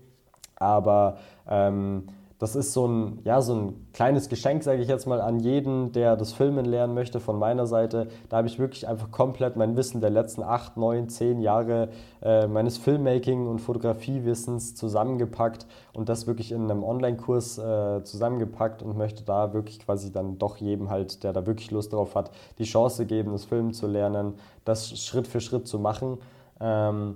[0.58, 1.18] Aber
[1.50, 2.04] ähm,
[2.38, 5.94] das ist so ein, ja, so ein kleines Geschenk, sage ich jetzt mal, an jeden,
[5.94, 8.08] der das Filmen lernen möchte von meiner Seite.
[8.28, 11.90] Da habe ich wirklich einfach komplett mein Wissen der letzten acht, neun, zehn Jahre
[12.22, 18.98] äh, meines Filmmaking- und Fotografiewissens zusammengepackt und das wirklich in einem Online-Kurs äh, zusammengepackt und
[18.98, 22.66] möchte da wirklich quasi dann doch jedem halt, der da wirklich Lust drauf hat, die
[22.66, 24.34] Chance geben, das Filmen zu lernen,
[24.66, 26.18] das Schritt für Schritt zu machen.
[26.60, 27.16] Ähm,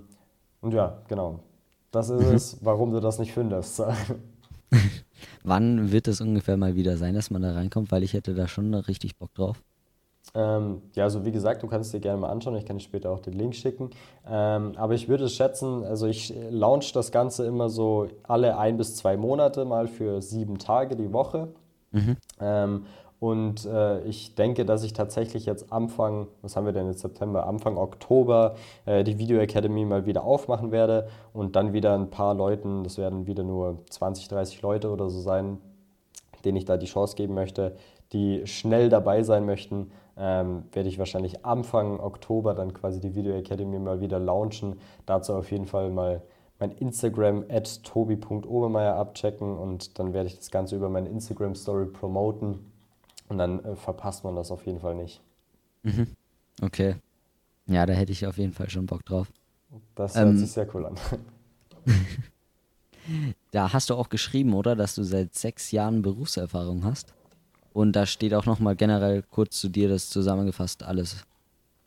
[0.62, 1.40] und ja, genau.
[1.90, 2.34] Das ist mhm.
[2.34, 3.82] es, warum du das nicht findest.
[5.44, 7.90] Wann wird es ungefähr mal wieder sein, dass man da reinkommt?
[7.92, 9.62] Weil ich hätte da schon richtig Bock drauf.
[10.34, 12.54] Ähm, ja, also wie gesagt, du kannst dir gerne mal anschauen.
[12.56, 13.90] Ich kann dir später auch den Link schicken.
[14.28, 18.96] Ähm, aber ich würde schätzen, also ich launch das Ganze immer so alle ein bis
[18.96, 21.48] zwei Monate mal für sieben Tage die Woche.
[21.90, 22.16] Mhm.
[22.40, 22.86] Ähm,
[23.20, 27.46] und äh, ich denke, dass ich tatsächlich jetzt Anfang, was haben wir denn jetzt September,
[27.46, 28.56] Anfang Oktober
[28.86, 32.96] äh, die Video Academy mal wieder aufmachen werde und dann wieder ein paar Leuten, das
[32.96, 35.58] werden wieder nur 20, 30 Leute oder so sein,
[36.46, 37.76] denen ich da die Chance geben möchte,
[38.14, 43.34] die schnell dabei sein möchten, ähm, werde ich wahrscheinlich Anfang Oktober dann quasi die Video
[43.34, 44.80] Academy mal wieder launchen.
[45.04, 46.22] Dazu auf jeden Fall mal
[46.58, 51.84] mein Instagram at tobi.obermeier abchecken und dann werde ich das Ganze über meine Instagram Story
[51.84, 52.69] promoten
[53.30, 55.22] und dann äh, verpasst man das auf jeden Fall nicht.
[55.82, 56.08] Mhm.
[56.60, 56.96] Okay.
[57.66, 59.32] Ja, da hätte ich auf jeden Fall schon Bock drauf.
[59.94, 60.96] Das hört ähm, sich sehr cool an.
[63.52, 67.14] da hast du auch geschrieben, oder, dass du seit sechs Jahren Berufserfahrung hast.
[67.72, 71.24] Und da steht auch nochmal generell kurz zu dir das zusammengefasst, alles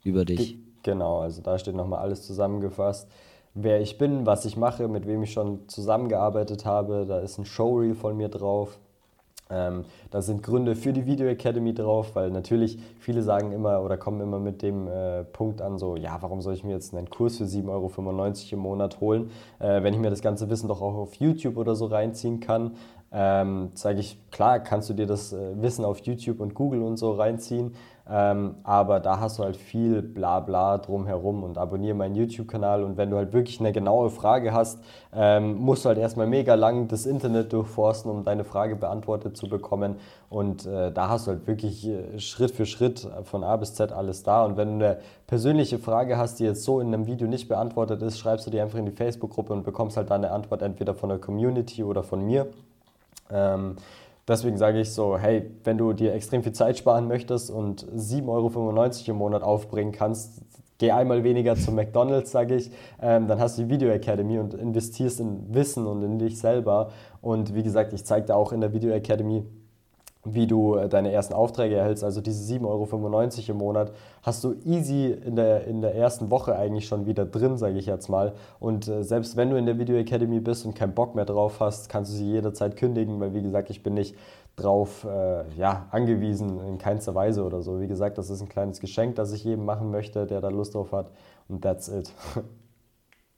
[0.03, 0.57] über dich.
[0.83, 3.09] Genau, also da steht nochmal alles zusammengefasst.
[3.53, 7.45] Wer ich bin, was ich mache, mit wem ich schon zusammengearbeitet habe, da ist ein
[7.45, 8.79] Showreel von mir drauf.
[9.49, 13.97] Ähm, da sind Gründe für die Video Academy drauf, weil natürlich viele sagen immer oder
[13.97, 17.09] kommen immer mit dem äh, Punkt an, so, ja, warum soll ich mir jetzt einen
[17.09, 17.91] Kurs für 7,95 Euro
[18.51, 21.75] im Monat holen, äh, wenn ich mir das ganze Wissen doch auch auf YouTube oder
[21.75, 22.75] so reinziehen kann.
[23.11, 26.97] Ähm, sage ich, klar, kannst du dir das äh, Wissen auf YouTube und Google und
[26.97, 27.75] so reinziehen,
[28.09, 32.83] ähm, aber da hast du halt viel Blabla drumherum und abonniere meinen YouTube-Kanal.
[32.83, 34.79] Und wenn du halt wirklich eine genaue Frage hast,
[35.15, 39.47] ähm, musst du halt erstmal mega lang das Internet durchforsten, um deine Frage beantwortet zu
[39.47, 39.95] bekommen.
[40.29, 43.93] Und äh, da hast du halt wirklich äh, Schritt für Schritt von A bis Z
[43.93, 44.43] alles da.
[44.43, 48.01] Und wenn du eine persönliche Frage hast, die jetzt so in einem Video nicht beantwortet
[48.01, 50.93] ist, schreibst du die einfach in die Facebook-Gruppe und bekommst halt dann eine Antwort entweder
[50.93, 52.47] von der Community oder von mir.
[53.31, 53.77] Ähm,
[54.27, 58.27] Deswegen sage ich so, hey, wenn du dir extrem viel Zeit sparen möchtest und 7,95
[58.29, 60.41] Euro im Monat aufbringen kannst,
[60.77, 64.53] geh einmal weniger zu McDonald's, sage ich, ähm, dann hast du die Video Academy und
[64.53, 66.91] investierst in Wissen und in dich selber.
[67.21, 69.45] Und wie gesagt, ich zeige dir auch in der Video Academy,
[70.25, 72.03] wie du äh, deine ersten Aufträge erhältst.
[72.03, 76.55] Also diese 7,95 Euro im Monat hast du easy in der, in der ersten Woche
[76.55, 78.33] eigentlich schon wieder drin, sage ich jetzt mal.
[78.59, 81.59] Und äh, selbst wenn du in der Video Academy bist und keinen Bock mehr drauf
[81.59, 84.15] hast, kannst du sie jederzeit kündigen, weil wie gesagt, ich bin nicht
[84.55, 87.81] drauf äh, ja, angewiesen in keinster Weise oder so.
[87.81, 90.75] Wie gesagt, das ist ein kleines Geschenk, das ich jedem machen möchte, der da Lust
[90.75, 91.11] drauf hat.
[91.47, 92.11] Und that's it.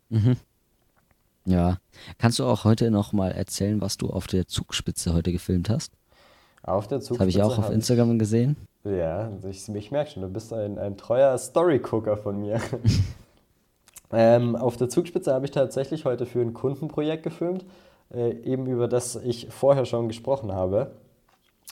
[0.10, 0.38] Mhm.
[1.46, 1.80] Ja.
[2.20, 5.94] Kannst du auch heute noch mal erzählen, was du auf der Zugspitze heute gefilmt hast?
[6.66, 7.20] Auf der Zugspitze.
[7.20, 8.56] Habe ich auch auf Instagram gesehen.
[8.84, 12.60] Ja, ich, ich merke schon, du bist ein, ein treuer Story-Gucker von mir.
[14.12, 17.66] ähm, auf der Zugspitze habe ich tatsächlich heute für ein Kundenprojekt gefilmt.
[18.14, 20.92] äh, eben über das ich vorher schon gesprochen habe.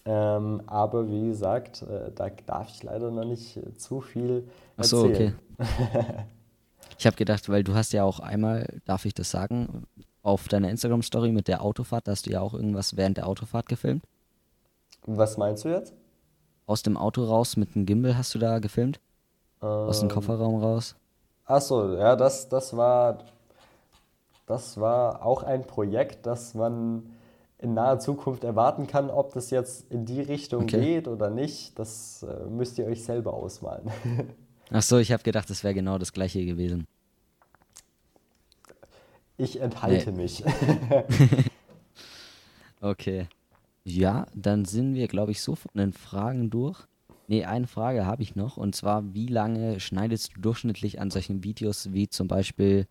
[0.05, 4.83] Ähm, aber wie gesagt, äh, da darf ich leider noch nicht äh, zu viel Ach
[4.83, 5.35] so, erzählen.
[5.57, 5.67] okay.
[6.99, 9.87] Ich habe gedacht, weil du hast ja auch einmal, darf ich das sagen,
[10.21, 13.67] auf deiner Instagram-Story mit der Autofahrt, da hast du ja auch irgendwas während der Autofahrt
[13.67, 14.03] gefilmt.
[15.05, 15.93] Was meinst du jetzt?
[16.65, 18.99] Aus dem Auto raus mit einem Gimbal hast du da gefilmt?
[19.85, 20.95] Aus dem Ähm, Kofferraum raus?
[21.45, 23.19] ach so, ja, das, das war,
[24.45, 27.03] das war auch ein Projekt, das man
[27.59, 29.09] in naher Zukunft erwarten kann.
[29.09, 30.71] Ob das jetzt in die Richtung Okay.
[30.71, 33.89] geht oder nicht, das äh, müsst ihr euch selber ausmalen.
[34.71, 36.85] Ach so, ich habe gedacht, das wäre genau das gleiche gewesen.
[39.37, 40.11] Ich enthalte Nee.
[40.11, 40.43] mich.
[42.81, 43.27] Okay.
[43.85, 46.79] Ja, dann sind wir, glaube ich, so von den Fragen durch.
[47.27, 48.57] Nee, eine Frage habe ich noch.
[48.57, 52.87] Und zwar, wie lange schneidest du durchschnittlich an solchen Videos wie zum Beispiel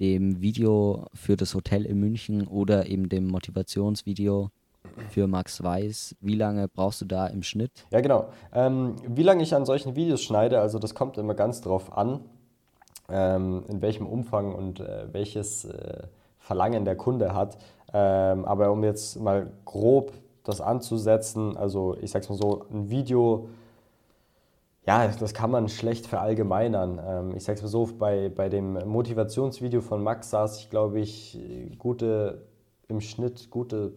[0.00, 4.50] dem Video für das Hotel in München oder eben dem Motivationsvideo
[5.10, 6.16] für Max Weiß?
[6.20, 7.86] Wie lange brauchst du da im Schnitt?
[7.90, 8.28] Ja, genau.
[8.52, 12.20] Ähm, wie lange ich an solchen Videos schneide, also das kommt immer ganz drauf an,
[13.08, 16.02] ähm, in welchem Umfang und äh, welches äh,
[16.38, 17.58] Verlangen der Kunde hat.
[17.92, 20.12] Ähm, aber um jetzt mal grob
[20.44, 23.48] das anzusetzen, also ich sag's mal so, ein Video,
[24.86, 27.00] ja, das kann man schlecht verallgemeinern.
[27.04, 31.40] Ähm, ich sag's mal so, bei, bei dem Motivationsvideo von Max saß ich, glaube ich,
[31.78, 32.46] gute,
[32.88, 33.94] im Schnitt gute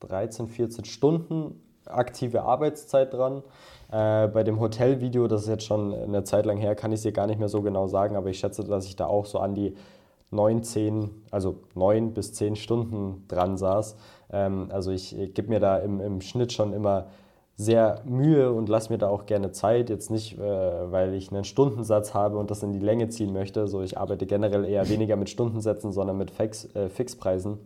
[0.00, 3.42] 13, 14 Stunden aktive Arbeitszeit dran.
[3.90, 7.02] Äh, bei dem Hotelvideo, das ist jetzt schon eine Zeit lang her, kann ich es
[7.02, 9.38] dir gar nicht mehr so genau sagen, aber ich schätze, dass ich da auch so
[9.38, 9.74] an die
[10.30, 13.96] 9, 10, also 9 bis 10 Stunden dran saß.
[14.30, 17.06] Ähm, also ich, ich gebe mir da im, im Schnitt schon immer
[17.56, 19.90] sehr Mühe und lasse mir da auch gerne Zeit.
[19.90, 23.66] Jetzt nicht, äh, weil ich einen Stundensatz habe und das in die Länge ziehen möchte.
[23.66, 27.58] So, ich arbeite generell eher weniger mit Stundensätzen, sondern mit Fix, äh, Fixpreisen.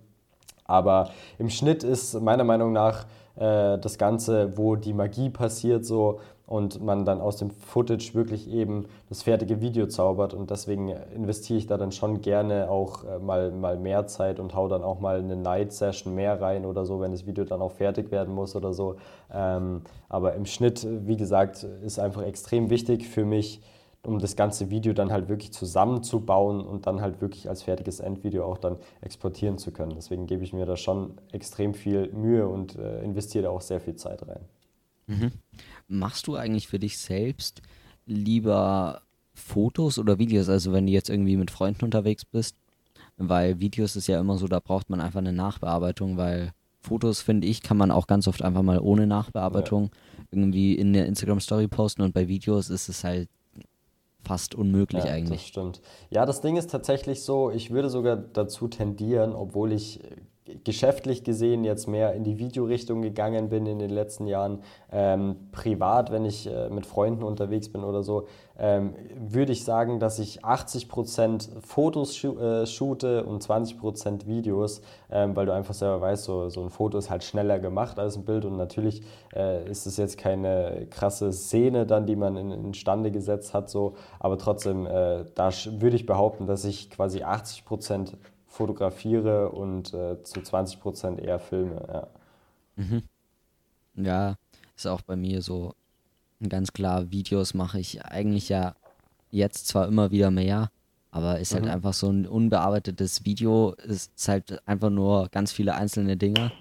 [0.65, 3.05] Aber im Schnitt ist meiner Meinung nach
[3.37, 6.21] äh, das Ganze, wo die Magie passiert so
[6.53, 10.35] und man dann aus dem Footage wirklich eben das fertige Video zaubert.
[10.35, 14.55] Und deswegen investiere ich da dann schon gerne auch äh, mal, mal mehr Zeit und
[14.55, 17.73] hau dann auch mal eine Night-Session mehr rein oder so, wenn das Video dann auch
[17.73, 18.97] fertig werden muss oder so.
[19.33, 23.63] Ähm, aber im Schnitt, wie gesagt, ist einfach extrem wichtig für mich,
[24.03, 28.45] um das ganze Video dann halt wirklich zusammenzubauen und dann halt wirklich als fertiges Endvideo
[28.45, 29.95] auch dann exportieren zu können.
[29.97, 33.97] Deswegen gebe ich mir da schon extrem viel Mühe und äh, investiere auch sehr viel
[33.97, 34.45] Zeit rein.
[35.89, 37.63] Machst du eigentlich für dich selbst
[38.07, 39.03] lieber
[39.35, 40.49] Fotos oder Videos?
[40.49, 42.57] Also wenn du jetzt irgendwie mit Freunden unterwegs bist,
[43.17, 47.47] weil Videos ist ja immer so, da braucht man einfach eine Nachbearbeitung, weil Fotos, finde
[47.47, 49.91] ich, kann man auch ganz oft einfach mal ohne Nachbearbeitung
[50.33, 53.29] irgendwie in der Instagram-Story posten und bei Videos ist es halt
[54.25, 55.47] fast unmöglich Ja, das eigentlich.
[55.47, 55.81] stimmt.
[56.11, 60.01] Ja, das Ding ist tatsächlich so, ich würde sogar dazu tendieren, obwohl ich
[60.65, 66.11] geschäftlich gesehen jetzt mehr in die Videorichtung gegangen bin in den letzten Jahren, ähm, privat,
[66.11, 68.27] wenn ich äh, mit Freunden unterwegs bin oder so,
[68.59, 75.37] ähm, würde ich sagen, dass ich 80% Fotos schu äh, shoote und 20% Videos, ähm,
[75.37, 78.25] weil du einfach selber weißt, so, so ein Foto ist halt schneller gemacht als ein
[78.25, 79.03] Bild und natürlich
[79.35, 83.95] äh, ist es jetzt keine krasse Szene dann, die man in, instande gesetzt hat, so,
[84.19, 88.15] aber trotzdem, äh, da würde ich behaupten, dass ich quasi 80%
[88.53, 92.07] fotografiere und äh, zu 20% eher filme, ja.
[93.95, 94.37] Ja,
[94.77, 95.75] ist auch bei mir so
[96.47, 98.75] ganz klar, Videos mache ich eigentlich ja
[99.31, 100.71] jetzt zwar immer wieder mehr,
[101.11, 106.17] aber ist halt einfach so ein unbearbeitetes Video, ist halt einfach nur ganz viele einzelne
[106.17, 106.53] Dinge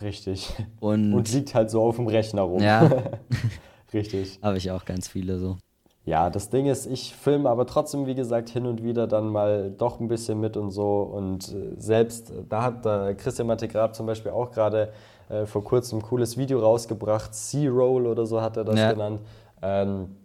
[0.00, 0.54] Richtig.
[0.80, 2.62] und Und liegt halt so auf dem Rechner rum.
[2.62, 2.90] ja,
[3.92, 4.38] Richtig.
[4.42, 5.56] habe ich auch ganz viele so.
[6.04, 9.70] Ja, das Ding ist, ich filme aber trotzdem, wie gesagt, hin und wieder dann mal
[9.70, 11.02] doch ein bisschen mit und so.
[11.02, 14.92] Und äh, selbst, äh, da hat äh, Christian Mattegrab zum Beispiel auch gerade
[15.28, 17.32] äh, vor kurzem ein cooles Video rausgebracht.
[17.34, 18.92] C-Roll oder so hat er das Ja.
[18.92, 19.20] genannt.
[19.62, 20.16] Ähm,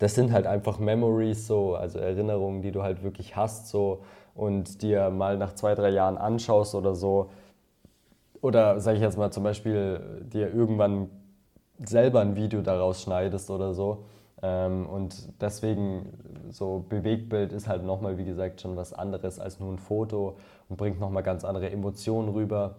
[0.00, 4.00] das sind halt einfach Memories, so, also Erinnerungen, die du halt wirklich hast, so
[4.34, 7.30] und dir mal nach zwei, drei Jahren anschaust oder so.
[8.40, 11.10] Oder sag ich jetzt mal zum Beispiel, dir irgendwann
[11.84, 14.04] selber ein Video daraus schneidest oder so.
[14.42, 16.12] Ähm, und deswegen,
[16.50, 20.36] so Bewegtbild ist halt nochmal, wie gesagt, schon was anderes als nur ein Foto
[20.68, 22.76] und bringt nochmal ganz andere Emotionen rüber.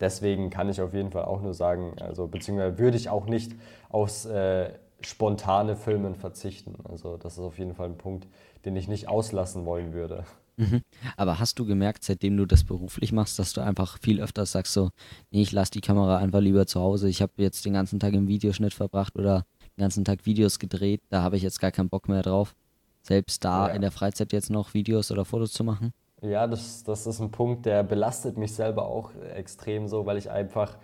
[0.00, 3.54] Deswegen kann ich auf jeden Fall auch nur sagen, also beziehungsweise würde ich auch nicht
[3.88, 6.74] aufs äh, spontane Filmen verzichten.
[6.84, 8.26] Also das ist auf jeden Fall ein Punkt,
[8.64, 10.24] den ich nicht auslassen wollen würde.
[10.56, 10.82] Mhm.
[11.16, 14.72] Aber hast du gemerkt, seitdem du das beruflich machst, dass du einfach viel öfter sagst
[14.72, 14.90] so,
[15.30, 17.08] nee, ich lasse die Kamera einfach lieber zu Hause.
[17.08, 19.44] Ich habe jetzt den ganzen Tag im Videoschnitt verbracht oder
[19.76, 22.54] den ganzen Tag Videos gedreht, da habe ich jetzt gar keinen Bock mehr drauf.
[23.02, 23.74] Selbst da Ja.
[23.74, 25.92] in der Freizeit jetzt noch Videos oder Fotos zu machen.
[26.22, 30.30] Ja, das, das ist ein Punkt, der belastet mich selber auch extrem so, weil ich
[30.30, 30.78] einfach,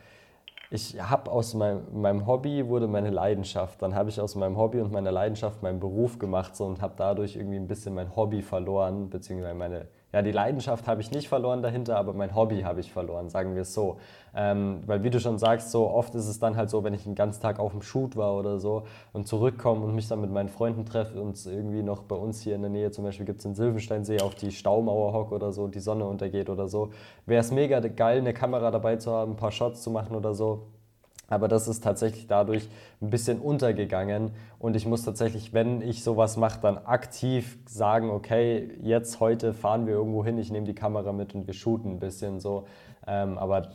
[0.71, 3.81] ich habe aus meinem, meinem Hobby wurde meine Leidenschaft.
[3.83, 6.95] Dann habe ich aus meinem Hobby und meiner Leidenschaft meinen Beruf gemacht so, und habe
[6.97, 11.29] dadurch irgendwie ein bisschen mein Hobby verloren, beziehungsweise meine ja, die Leidenschaft habe ich nicht
[11.29, 13.99] verloren dahinter, aber mein Hobby habe ich verloren, sagen wir es so.
[14.35, 17.05] Ähm, weil wie du schon sagst, so oft ist es dann halt so, wenn ich
[17.05, 20.31] den ganzen Tag auf dem Shoot war oder so und zurückkomme und mich dann mit
[20.31, 23.39] meinen Freunden treffe und irgendwie noch bei uns hier in der Nähe zum Beispiel gibt
[23.39, 26.91] es den Silvensteinsee auf die Staumauer hocke oder so, die Sonne untergeht oder so,
[27.27, 30.35] wäre es mega geil, eine Kamera dabei zu haben, ein paar Shots zu machen oder
[30.35, 30.67] so.
[31.31, 32.69] Aber das ist tatsächlich dadurch
[33.01, 34.33] ein bisschen untergegangen.
[34.59, 39.87] Und ich muss tatsächlich, wenn ich sowas mache, dann aktiv sagen, okay, jetzt heute fahren
[39.87, 42.67] wir irgendwo hin, ich nehme die Kamera mit und wir shooten ein bisschen so.
[43.07, 43.71] Ähm, aber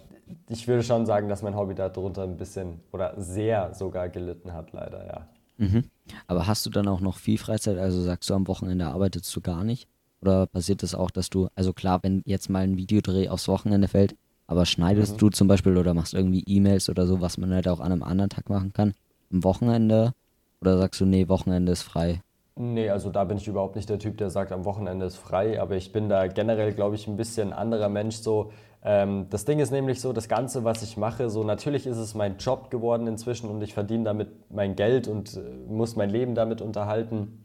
[0.49, 4.71] ich würde schon sagen, dass mein Hobby darunter ein bisschen oder sehr sogar gelitten hat,
[4.73, 5.27] leider, ja.
[5.57, 5.85] Mhm.
[6.27, 7.77] Aber hast du dann auch noch viel Freizeit?
[7.77, 9.87] Also sagst du, am Wochenende arbeitest du gar nicht?
[10.21, 13.47] Oder passiert es das auch, dass du, also klar, wenn jetzt mal ein Videodreh aufs
[13.47, 14.15] Wochenende fällt,
[14.47, 15.17] aber schneidest mhm.
[15.17, 18.03] du zum Beispiel oder machst irgendwie E-Mails oder so, was man halt auch an einem
[18.03, 18.93] anderen Tag machen kann,
[19.31, 20.13] am Wochenende?
[20.61, 22.21] Oder sagst du, nee, Wochenende ist frei?
[22.57, 25.61] Nee, also da bin ich überhaupt nicht der Typ, der sagt, am Wochenende ist frei.
[25.61, 28.51] Aber ich bin da generell, glaube ich, ein bisschen anderer Mensch so.
[28.81, 32.13] Ähm, das Ding ist nämlich so, das Ganze, was ich mache, so natürlich ist es
[32.13, 36.33] mein Job geworden inzwischen und ich verdiene damit mein Geld und äh, muss mein Leben
[36.33, 37.43] damit unterhalten.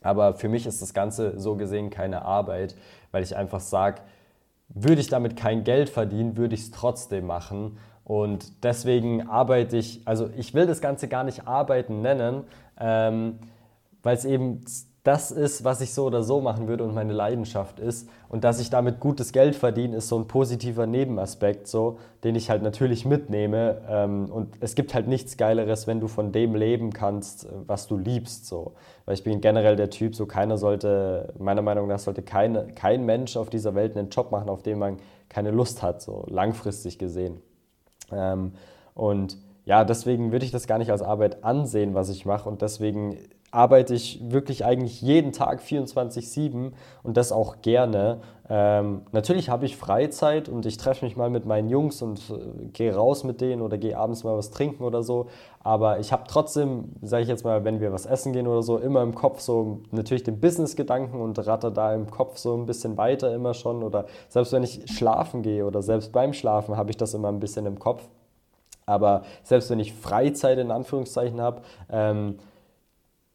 [0.00, 2.74] Aber für mich ist das Ganze so gesehen keine Arbeit,
[3.10, 4.00] weil ich einfach sage,
[4.68, 7.78] würde ich damit kein Geld verdienen, würde ich es trotzdem machen.
[8.04, 12.44] Und deswegen arbeite ich, also ich will das Ganze gar nicht arbeiten nennen,
[12.80, 13.38] ähm,
[14.02, 14.64] weil es eben
[15.04, 18.08] das ist, was ich so oder so machen würde und meine Leidenschaft ist.
[18.28, 22.50] Und dass ich damit gutes Geld verdiene, ist so ein positiver Nebenaspekt, so, den ich
[22.50, 23.80] halt natürlich mitnehme.
[23.88, 27.96] Ähm, und es gibt halt nichts Geileres, wenn du von dem leben kannst, was du
[27.96, 28.46] liebst.
[28.46, 28.74] So.
[29.04, 33.06] Weil ich bin generell der Typ, so keiner sollte, meiner Meinung nach sollte keine, kein
[33.06, 36.98] Mensch auf dieser Welt einen Job machen, auf den man keine Lust hat, so langfristig
[36.98, 37.40] gesehen.
[38.10, 38.52] Ähm,
[38.94, 42.48] und ja, deswegen würde ich das gar nicht als Arbeit ansehen, was ich mache.
[42.48, 43.18] Und deswegen
[43.50, 48.20] arbeite ich wirklich eigentlich jeden Tag 24-7 und das auch gerne.
[48.50, 52.66] Ähm, natürlich habe ich Freizeit und ich treffe mich mal mit meinen Jungs und äh,
[52.72, 55.28] gehe raus mit denen oder gehe abends mal was trinken oder so.
[55.60, 58.78] Aber ich habe trotzdem, sage ich jetzt mal, wenn wir was essen gehen oder so,
[58.78, 62.96] immer im Kopf so natürlich den Business-Gedanken und ratter da im Kopf so ein bisschen
[62.96, 63.82] weiter immer schon.
[63.82, 67.40] Oder selbst wenn ich schlafen gehe oder selbst beim Schlafen habe ich das immer ein
[67.40, 68.02] bisschen im Kopf.
[68.88, 72.38] Aber selbst wenn ich Freizeit in Anführungszeichen habe, ähm,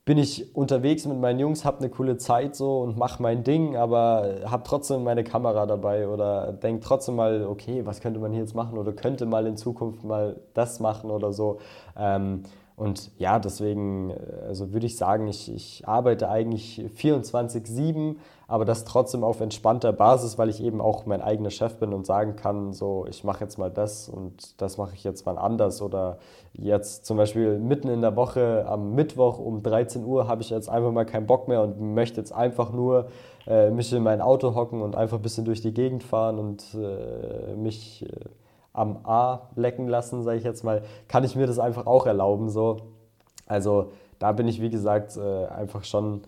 [0.06, 3.78] bin ich unterwegs mit meinen Jungs, habe eine coole Zeit so und mache mein Ding,
[3.78, 8.42] aber habe trotzdem meine Kamera dabei oder denke trotzdem mal, okay, was könnte man hier
[8.42, 11.60] jetzt machen oder könnte mal in Zukunft mal das machen oder so.
[11.98, 12.44] Ähm,
[12.84, 14.15] und ja, deswegen äh,
[14.46, 20.38] also würde ich sagen, ich, ich arbeite eigentlich 24-7, aber das trotzdem auf entspannter Basis,
[20.38, 23.58] weil ich eben auch mein eigener Chef bin und sagen kann, so, ich mache jetzt
[23.58, 25.82] mal das und das mache ich jetzt mal anders.
[25.82, 26.17] Oder
[26.52, 30.67] jetzt zum Beispiel mitten in der Woche am Mittwoch um 13 Uhr habe ich jetzt
[30.67, 33.08] einfach mal keinen Bock mehr und möchte jetzt einfach nur
[33.48, 36.65] äh, mich in mein Auto hocken und einfach ein bisschen durch die Gegend fahren und
[36.76, 38.06] äh, mich...
[38.06, 38.26] Äh,
[38.73, 42.49] am A lecken lassen, sage ich jetzt mal, kann ich mir das einfach auch erlauben.
[42.49, 42.77] So.
[43.45, 46.21] Also da bin ich, wie gesagt, äh, einfach schon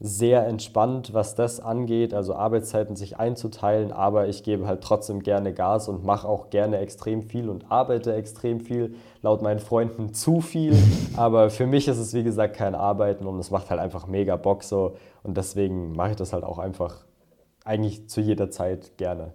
[0.00, 5.54] sehr entspannt, was das angeht, also Arbeitszeiten sich einzuteilen, aber ich gebe halt trotzdem gerne
[5.54, 10.40] Gas und mache auch gerne extrem viel und arbeite extrem viel, laut meinen Freunden zu
[10.40, 10.76] viel,
[11.16, 14.36] aber für mich ist es wie gesagt kein Arbeiten und es macht halt einfach mega
[14.36, 17.04] Bock so und deswegen mache ich das halt auch einfach
[17.64, 19.32] eigentlich zu jeder Zeit gerne.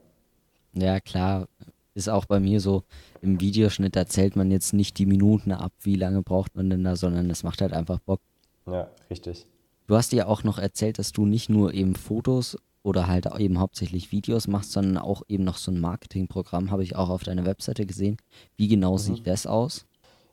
[0.73, 1.47] Ja, klar,
[1.93, 2.83] ist auch bei mir so,
[3.21, 6.83] im Videoschnitt, da zählt man jetzt nicht die Minuten ab, wie lange braucht man denn
[6.83, 8.21] da, sondern es macht halt einfach Bock.
[8.65, 9.45] Ja, richtig.
[9.87, 13.59] Du hast dir auch noch erzählt, dass du nicht nur eben Fotos oder halt eben
[13.59, 17.45] hauptsächlich Videos machst, sondern auch eben noch so ein Marketingprogramm, habe ich auch auf deiner
[17.45, 18.17] Webseite gesehen.
[18.55, 18.97] Wie genau mhm.
[18.99, 19.85] sieht das aus?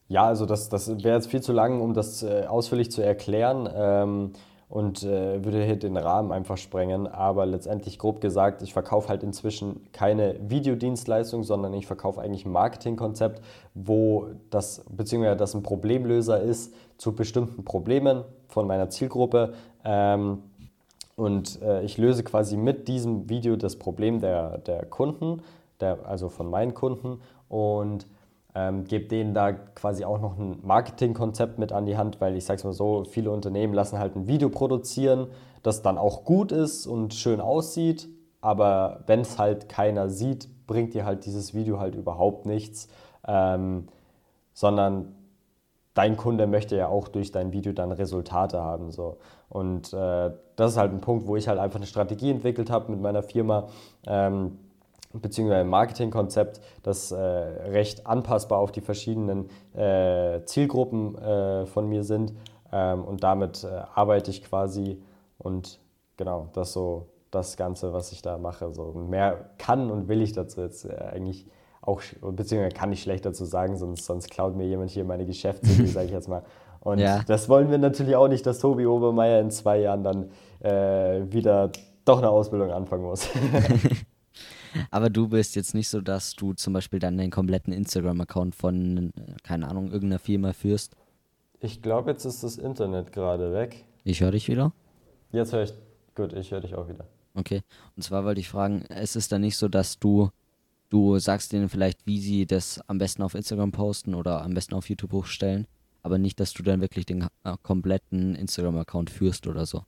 [0.08, 3.68] Ja, also das, das wäre jetzt viel zu lang, um das äh, ausführlich zu erklären.
[3.74, 4.32] Ähm,
[4.68, 7.06] und äh, würde hier den Rahmen einfach sprengen.
[7.06, 12.52] Aber letztendlich grob gesagt, ich verkaufe halt inzwischen keine Videodienstleistung, sondern ich verkaufe eigentlich ein
[12.52, 13.42] Marketingkonzept,
[13.74, 19.54] wo das, beziehungsweise das ein Problemlöser ist zu bestimmten Problemen von meiner Zielgruppe.
[19.84, 20.42] Ähm,
[21.14, 25.42] und äh, ich löse quasi mit diesem Video das Problem der, der Kunden,
[25.80, 27.20] der, also von meinen Kunden.
[27.48, 28.06] Und
[28.56, 32.46] ähm, gebe denen da quasi auch noch ein Marketingkonzept mit an die Hand, weil ich
[32.46, 35.26] sage es mal so, viele Unternehmen lassen halt ein Video produzieren,
[35.62, 38.08] das dann auch gut ist und schön aussieht,
[38.40, 42.88] aber wenn es halt keiner sieht, bringt dir halt dieses Video halt überhaupt nichts,
[43.28, 43.88] ähm,
[44.54, 45.14] sondern
[45.92, 48.90] dein Kunde möchte ja auch durch dein Video dann Resultate haben.
[48.90, 49.18] So.
[49.50, 52.90] Und äh, das ist halt ein Punkt, wo ich halt einfach eine Strategie entwickelt habe
[52.90, 53.68] mit meiner Firma.
[54.06, 54.58] Ähm,
[55.12, 62.04] beziehungsweise ein Marketingkonzept, das äh, recht anpassbar auf die verschiedenen äh, Zielgruppen äh, von mir
[62.04, 62.34] sind.
[62.72, 65.00] Ähm, und damit äh, arbeite ich quasi
[65.38, 65.80] und
[66.16, 68.72] genau, das so das Ganze, was ich da mache.
[68.72, 71.46] So mehr kann und will ich dazu jetzt äh, eigentlich
[71.82, 75.86] auch, beziehungsweise kann ich schlecht dazu sagen, sonst, sonst klaut mir jemand hier meine Geschäftsidee,
[75.86, 76.42] sage ich jetzt mal.
[76.80, 77.20] Und ja.
[77.26, 80.30] das wollen wir natürlich auch nicht, dass Tobi Obermeier in zwei Jahren dann
[80.60, 81.72] äh, wieder
[82.04, 83.28] doch eine Ausbildung anfangen muss.
[84.90, 89.12] Aber du bist jetzt nicht so, dass du zum Beispiel dann den kompletten Instagram-Account von,
[89.42, 90.94] keine Ahnung, irgendeiner Firma führst.
[91.60, 93.84] Ich glaube, jetzt ist das Internet gerade weg.
[94.04, 94.72] Ich höre dich wieder.
[95.32, 95.72] Jetzt höre ich,
[96.14, 97.06] gut, ich höre dich auch wieder.
[97.34, 97.62] Okay,
[97.96, 100.30] und zwar wollte ich fragen, es ist dann nicht so, dass du
[100.88, 104.74] Du sagst denen vielleicht, wie sie das am besten auf Instagram posten oder am besten
[104.74, 105.66] auf YouTube hochstellen,
[106.02, 109.82] aber nicht, dass du dann wirklich den äh, kompletten Instagram-Account führst oder so.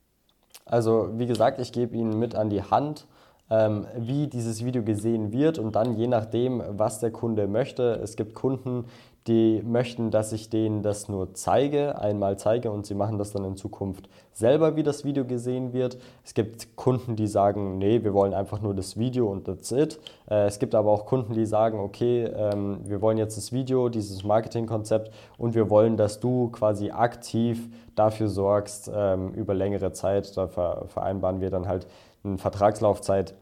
[0.65, 3.07] Also, wie gesagt, ich gebe ihnen mit an die Hand,
[3.51, 7.99] wie dieses Video gesehen wird und dann je nachdem, was der Kunde möchte.
[8.03, 8.85] Es gibt Kunden,
[9.29, 13.45] die möchten, dass ich denen das nur zeige, einmal zeige und sie machen das dann
[13.45, 15.99] in Zukunft selber, wie das Video gesehen wird.
[16.25, 20.01] Es gibt Kunden, die sagen, nee, wir wollen einfach nur das Video und that's it.
[20.31, 23.91] Äh, es gibt aber auch Kunden, die sagen, okay, ähm, wir wollen jetzt das Video,
[23.91, 30.35] dieses Marketingkonzept und wir wollen, dass du quasi aktiv dafür sorgst ähm, über längere Zeit.
[30.37, 31.87] Da vereinbaren wir dann halt
[32.29, 33.35] eine Vertragslaufzeit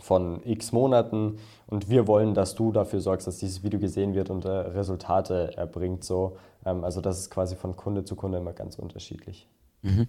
[0.00, 4.30] von x Monaten und wir wollen, dass du dafür sorgst, dass dieses Video gesehen wird
[4.30, 6.04] und äh, Resultate erbringt.
[6.04, 6.36] So.
[6.64, 9.46] Ähm, also das ist quasi von Kunde zu Kunde immer ganz unterschiedlich.
[9.82, 10.08] Mhm.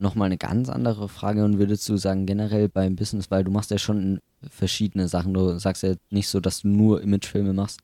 [0.00, 3.70] Nochmal eine ganz andere Frage und würdest du sagen, generell beim Business, weil du machst
[3.70, 7.80] ja schon verschiedene Sachen, du sagst ja nicht so, dass du nur Imagefilme machst.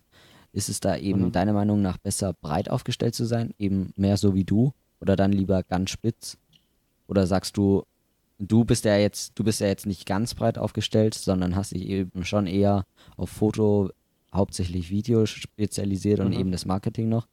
[0.53, 1.33] Ist es da eben mhm.
[1.33, 5.33] deiner Meinung nach besser breit aufgestellt zu sein, eben mehr so wie du oder dann
[5.33, 6.39] lieber ganz spitz?
[7.09, 7.85] Oder sagst du,
[8.39, 11.89] du bist ja jetzt, du bist ja jetzt nicht ganz breit aufgestellt, sondern hast dich
[11.89, 12.85] eben schon eher
[13.16, 13.91] auf Foto,
[14.32, 16.41] hauptsächlich Video spezialisiert und mhm.
[16.41, 17.26] eben das Marketing noch.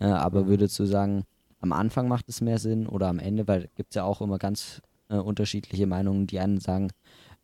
[0.00, 0.48] Äh, aber mhm.
[0.48, 1.24] würdest du sagen,
[1.60, 4.38] am Anfang macht es mehr Sinn oder am Ende, weil gibt es ja auch immer
[4.38, 6.26] ganz äh, unterschiedliche Meinungen.
[6.26, 6.90] Die einen sagen,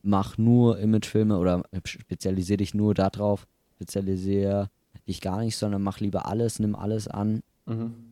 [0.02, 4.68] mach nur Imagefilme oder spezialisiere dich nur darauf, spezialisiere
[5.06, 7.42] dich gar nicht, sondern mach lieber alles, nimm alles an.
[7.66, 8.09] Mhm.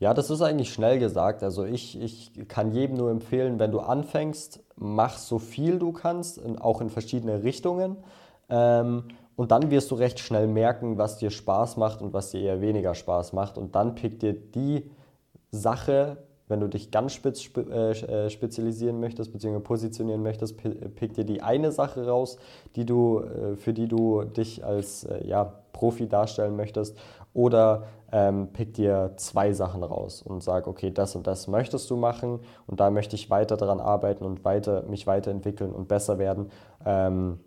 [0.00, 1.42] Ja, das ist eigentlich schnell gesagt.
[1.42, 6.40] Also ich, ich kann jedem nur empfehlen, wenn du anfängst, mach so viel du kannst,
[6.60, 7.98] auch in verschiedene Richtungen.
[8.48, 9.04] Ähm,
[9.36, 12.62] und dann wirst du recht schnell merken, was dir Spaß macht und was dir eher
[12.62, 13.58] weniger Spaß macht.
[13.58, 14.90] Und dann pick dir die
[15.50, 16.16] Sache,
[16.48, 19.60] wenn du dich ganz spitz, äh, äh, spezialisieren möchtest bzw.
[19.60, 20.56] positionieren möchtest,
[20.96, 22.38] pick dir die eine Sache raus,
[22.74, 26.96] die du, äh, für die du dich als ja, Profi darstellen möchtest.
[27.32, 31.96] Oder ähm, pick dir zwei Sachen raus und sag, okay, das und das möchtest du
[31.96, 36.50] machen und da möchte ich weiter daran arbeiten und weiter, mich weiterentwickeln und besser werden.
[36.84, 37.38] Ähm,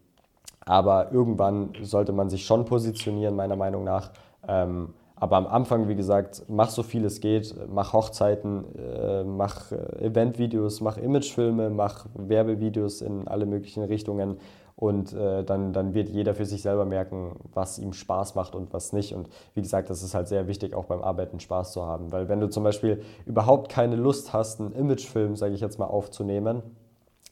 [0.65, 4.11] aber irgendwann sollte man sich schon positionieren, meiner Meinung nach.
[4.47, 9.71] Ähm, aber am Anfang, wie gesagt, mach so viel es geht, mach Hochzeiten, äh, mach
[9.71, 14.37] äh, Eventvideos, mach Imagefilme, mach Werbevideos in alle möglichen Richtungen
[14.75, 18.73] und äh, dann, dann wird jeder für sich selber merken, was ihm Spaß macht und
[18.73, 19.13] was nicht.
[19.13, 22.11] Und wie gesagt, das ist halt sehr wichtig, auch beim Arbeiten Spaß zu haben.
[22.11, 25.85] Weil wenn du zum Beispiel überhaupt keine Lust hast, einen Imagefilm, sage ich jetzt mal,
[25.85, 26.63] aufzunehmen,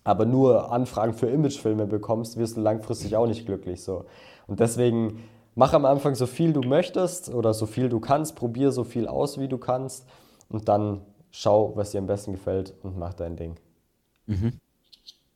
[0.04, 3.84] aber nur Anfragen für Imagefilme bekommst, wirst du langfristig auch nicht glücklich.
[3.84, 4.06] So.
[4.48, 5.24] Und deswegen
[5.56, 9.08] mach am Anfang so viel du möchtest oder so viel du kannst, probier so viel
[9.08, 10.06] aus, wie du kannst
[10.50, 13.56] und dann schau, was dir am besten gefällt und mach dein Ding.
[14.26, 14.60] Mhm.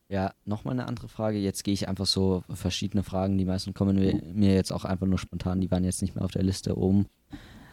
[0.08, 1.40] Ja, nochmal eine andere Frage.
[1.40, 3.38] Jetzt gehe ich einfach so verschiedene Fragen.
[3.38, 3.96] Die meisten kommen
[4.34, 5.62] mir jetzt auch einfach nur spontan.
[5.62, 7.08] Die waren jetzt nicht mehr auf der Liste oben,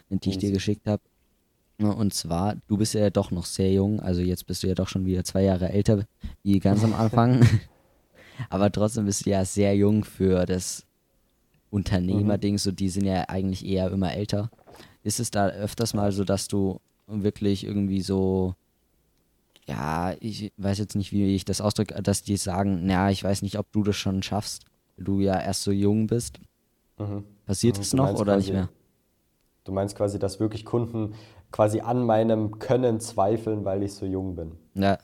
[0.09, 1.03] die ich dir geschickt habe.
[1.79, 4.01] Und zwar, du bist ja doch noch sehr jung.
[4.01, 6.07] Also jetzt bist du ja doch schon wieder zwei Jahre älter
[6.43, 7.47] wie ganz am Anfang.
[8.51, 10.87] Aber trotzdem bist du ja sehr jung für das
[11.71, 12.57] Unternehmerding.
[12.57, 14.51] So, die sind ja eigentlich eher immer älter.
[15.03, 18.55] Ist es da öfters mal so, dass du wirklich irgendwie so
[19.67, 23.43] ja, ich weiß jetzt nicht, wie ich das ausdrücke, dass die sagen, naja, ich weiß
[23.43, 24.65] nicht, ob du das schon schaffst,
[24.97, 26.41] du ja erst so jung bist.
[26.99, 27.25] Mhm.
[27.47, 27.99] Passiert es mhm.
[27.99, 28.69] noch oder quasi, nicht mehr?
[29.65, 31.15] Du meinst quasi, dass wirklich Kunden
[31.51, 34.53] quasi an meinem Können zweifeln, weil ich so jung bin.
[34.75, 34.99] Ja.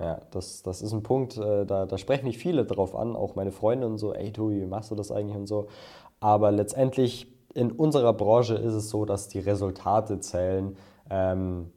[0.00, 3.36] Ja, das, das ist ein Punkt, äh, da, da sprechen mich viele drauf an, auch
[3.36, 5.68] meine Freunde und so, ey Tobi, wie machst du das eigentlich und so.
[6.18, 10.76] Aber letztendlich in unserer Branche ist es so, dass die Resultate zählen
[11.08, 11.70] ähm,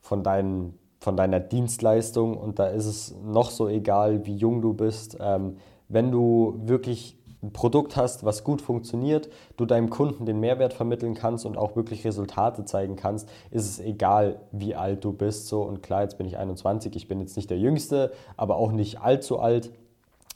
[0.00, 4.72] von deinen von deiner Dienstleistung und da ist es noch so egal, wie jung du
[4.72, 5.16] bist.
[5.20, 5.56] Ähm,
[5.88, 11.14] wenn du wirklich ein Produkt hast, was gut funktioniert, du deinem Kunden den Mehrwert vermitteln
[11.14, 15.48] kannst und auch wirklich Resultate zeigen kannst, ist es egal, wie alt du bist.
[15.48, 18.70] So und klar, jetzt bin ich 21, ich bin jetzt nicht der Jüngste, aber auch
[18.70, 19.72] nicht allzu alt.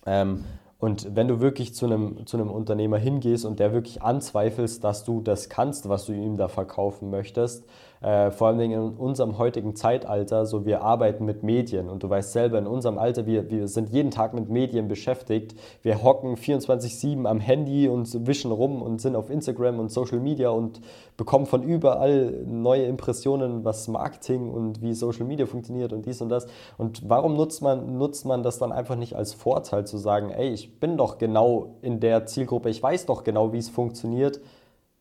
[0.05, 0.45] Ähm,
[0.81, 5.05] und wenn du wirklich zu einem, zu einem Unternehmer hingehst und der wirklich anzweifelst, dass
[5.05, 7.65] du das kannst, was du ihm da verkaufen möchtest,
[8.07, 12.33] äh, vor allem in unserem heutigen Zeitalter, so wir arbeiten mit Medien und du weißt
[12.33, 15.57] selber, in unserem Alter, wir, wir sind jeden Tag mit Medien beschäftigt.
[15.83, 20.51] Wir hocken 24-7 am Handy und wischen rum und sind auf Instagram und Social Media
[20.51, 20.81] und
[21.17, 26.29] bekommen von überall neue Impressionen, was Marketing und wie Social Media funktioniert und dies und
[26.29, 26.47] das.
[26.79, 30.51] Und warum nutzt man, nutzt man das dann einfach nicht als Vorteil zu sagen, ey,
[30.51, 34.41] ich bin doch genau in der Zielgruppe, ich weiß doch genau, wie es funktioniert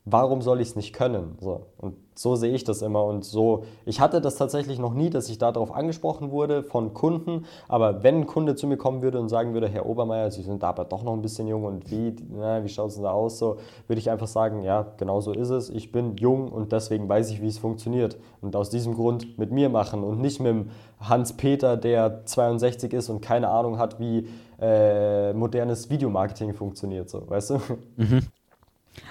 [0.05, 1.37] warum soll ich es nicht können?
[1.41, 1.65] So.
[1.77, 3.63] Und so sehe ich das immer und so.
[3.85, 8.21] Ich hatte das tatsächlich noch nie, dass ich darauf angesprochen wurde von Kunden, aber wenn
[8.21, 11.03] ein Kunde zu mir kommen würde und sagen würde, Herr Obermeier, Sie sind aber doch
[11.03, 13.37] noch ein bisschen jung und wie, na, wie schaut es denn da aus?
[13.39, 15.69] So würde ich einfach sagen, ja, genau so ist es.
[15.69, 18.17] Ich bin jung und deswegen weiß ich, wie es funktioniert.
[18.41, 20.69] Und aus diesem Grund mit mir machen und nicht mit dem
[21.01, 24.27] Hans-Peter, der 62 ist und keine Ahnung hat, wie
[24.61, 27.59] äh, modernes Videomarketing funktioniert, so, weißt du?
[27.97, 28.21] Mhm.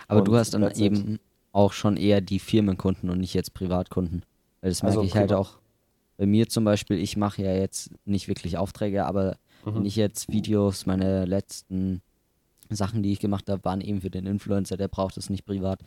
[0.09, 1.19] Aber und du hast dann eben
[1.53, 4.25] auch schon eher die Firmenkunden und nicht jetzt Privatkunden.
[4.61, 5.59] Weil das merke also, ich halt auch
[6.17, 6.99] bei mir zum Beispiel.
[6.99, 9.75] Ich mache ja jetzt nicht wirklich Aufträge, aber mhm.
[9.77, 12.03] wenn ich jetzt Videos, meine letzten
[12.71, 15.81] Sachen, die ich gemacht habe, waren eben für den Influencer, der braucht es nicht privat.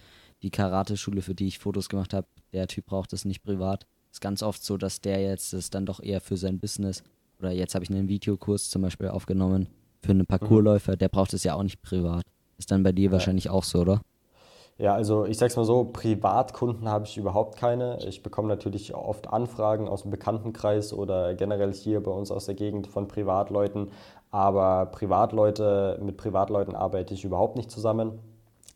[0.43, 3.88] Die Karate-Schule, für die ich Fotos gemacht habe, der Typ braucht es nicht privat.
[4.12, 7.04] Ist ganz oft so, dass der jetzt es dann doch eher für sein Business
[7.39, 9.68] oder jetzt habe ich einen Videokurs zum Beispiel aufgenommen
[10.02, 12.24] für einen Parkourläufer, der braucht es ja auch nicht privat.
[12.58, 13.12] Ist dann bei dir ja.
[13.12, 14.01] wahrscheinlich auch so, oder?
[14.80, 17.97] Ja, also ich sag's mal so, Privatkunden habe ich überhaupt keine.
[18.08, 22.53] Ich bekomme natürlich oft Anfragen aus dem Bekanntenkreis oder generell hier bei uns aus der
[22.53, 23.89] Gegend von Privatleuten.
[24.30, 28.20] Aber Privatleute, mit Privatleuten arbeite ich überhaupt nicht zusammen,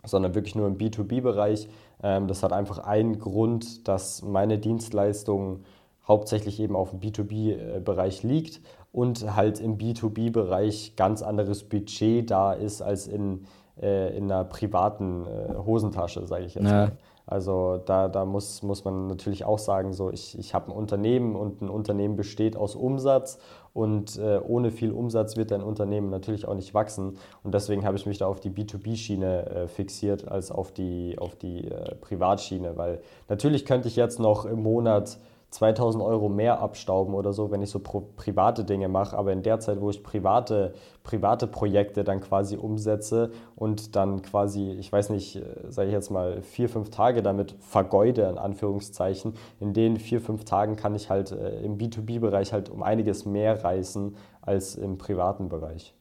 [0.03, 1.69] sondern wirklich nur im B2B-Bereich.
[2.01, 5.65] Ähm, das hat einfach einen Grund, dass meine Dienstleistung
[6.07, 8.61] hauptsächlich eben auf dem B2B-Bereich liegt
[8.91, 13.45] und halt im B2B-Bereich ganz anderes Budget da ist als in
[13.81, 16.71] äh, in einer privaten äh, Hosentasche, sage ich jetzt ja.
[16.71, 16.91] mal.
[17.27, 21.35] Also da, da muss, muss man natürlich auch sagen, so ich, ich habe ein Unternehmen
[21.35, 23.39] und ein Unternehmen besteht aus Umsatz
[23.73, 27.17] und äh, ohne viel Umsatz wird ein Unternehmen natürlich auch nicht wachsen.
[27.43, 31.35] Und deswegen habe ich mich da auf die B2B-Schiene äh, fixiert als auf die, auf
[31.35, 35.17] die äh, Privatschiene, weil natürlich könnte ich jetzt noch im Monat
[35.51, 39.17] 2000 Euro mehr abstauben oder so, wenn ich so private Dinge mache.
[39.17, 40.73] Aber in der Zeit, wo ich private,
[41.03, 46.09] private Projekte dann quasi umsetze und dann quasi, ich weiß nicht, äh, sage ich jetzt
[46.09, 51.09] mal, vier, fünf Tage damit vergeude, in Anführungszeichen, in den vier, fünf Tagen kann ich
[51.09, 55.93] halt äh, im B2B-Bereich halt um einiges mehr reißen als im privaten Bereich.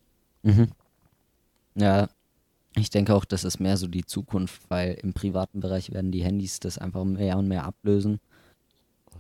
[0.43, 0.69] Mhm.
[1.75, 2.09] Ja,
[2.77, 6.23] ich denke auch, das ist mehr so die Zukunft, weil im privaten Bereich werden die
[6.23, 8.21] Handys das einfach mehr und mehr ablösen.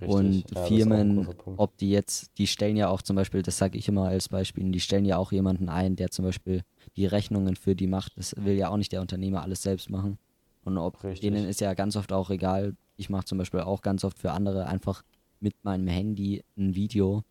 [0.00, 0.14] Richtig.
[0.14, 3.88] Und ja, Firmen, ob die jetzt, die stellen ja auch zum Beispiel, das sage ich
[3.88, 6.62] immer als Beispiel, die stellen ja auch jemanden ein, der zum Beispiel
[6.96, 8.16] die Rechnungen für die macht.
[8.16, 10.18] Das will ja auch nicht der Unternehmer alles selbst machen.
[10.64, 11.20] Und ob Richtig.
[11.20, 12.76] denen ist ja ganz oft auch egal.
[12.96, 15.02] Ich mache zum Beispiel auch ganz oft für andere einfach
[15.40, 17.22] mit meinem Handy ein Video.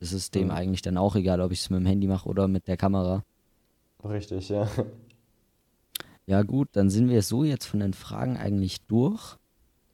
[0.00, 0.50] Das ist dem mhm.
[0.50, 3.24] eigentlich dann auch egal, ob ich es mit dem Handy mache oder mit der Kamera.
[4.04, 4.68] Richtig, ja.
[6.26, 9.36] Ja gut, dann sind wir so jetzt von den Fragen eigentlich durch.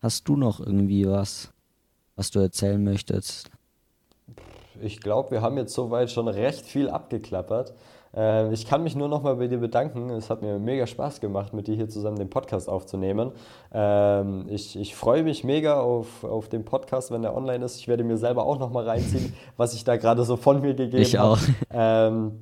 [0.00, 1.52] Hast du noch irgendwie was?
[2.20, 3.50] Was du erzählen möchtest?
[4.82, 7.72] Ich glaube, wir haben jetzt soweit schon recht viel abgeklappert.
[8.12, 10.10] Ähm, ich kann mich nur noch mal bei dir bedanken.
[10.10, 13.32] Es hat mir mega Spaß gemacht, mit dir hier zusammen den Podcast aufzunehmen.
[13.72, 17.78] Ähm, ich, ich freue mich mega auf, auf den Podcast, wenn der online ist.
[17.78, 20.74] Ich werde mir selber auch noch mal reinziehen, was ich da gerade so von mir
[20.74, 21.02] gegeben habe.
[21.02, 21.38] Ich auch.
[21.72, 22.32] Ähm,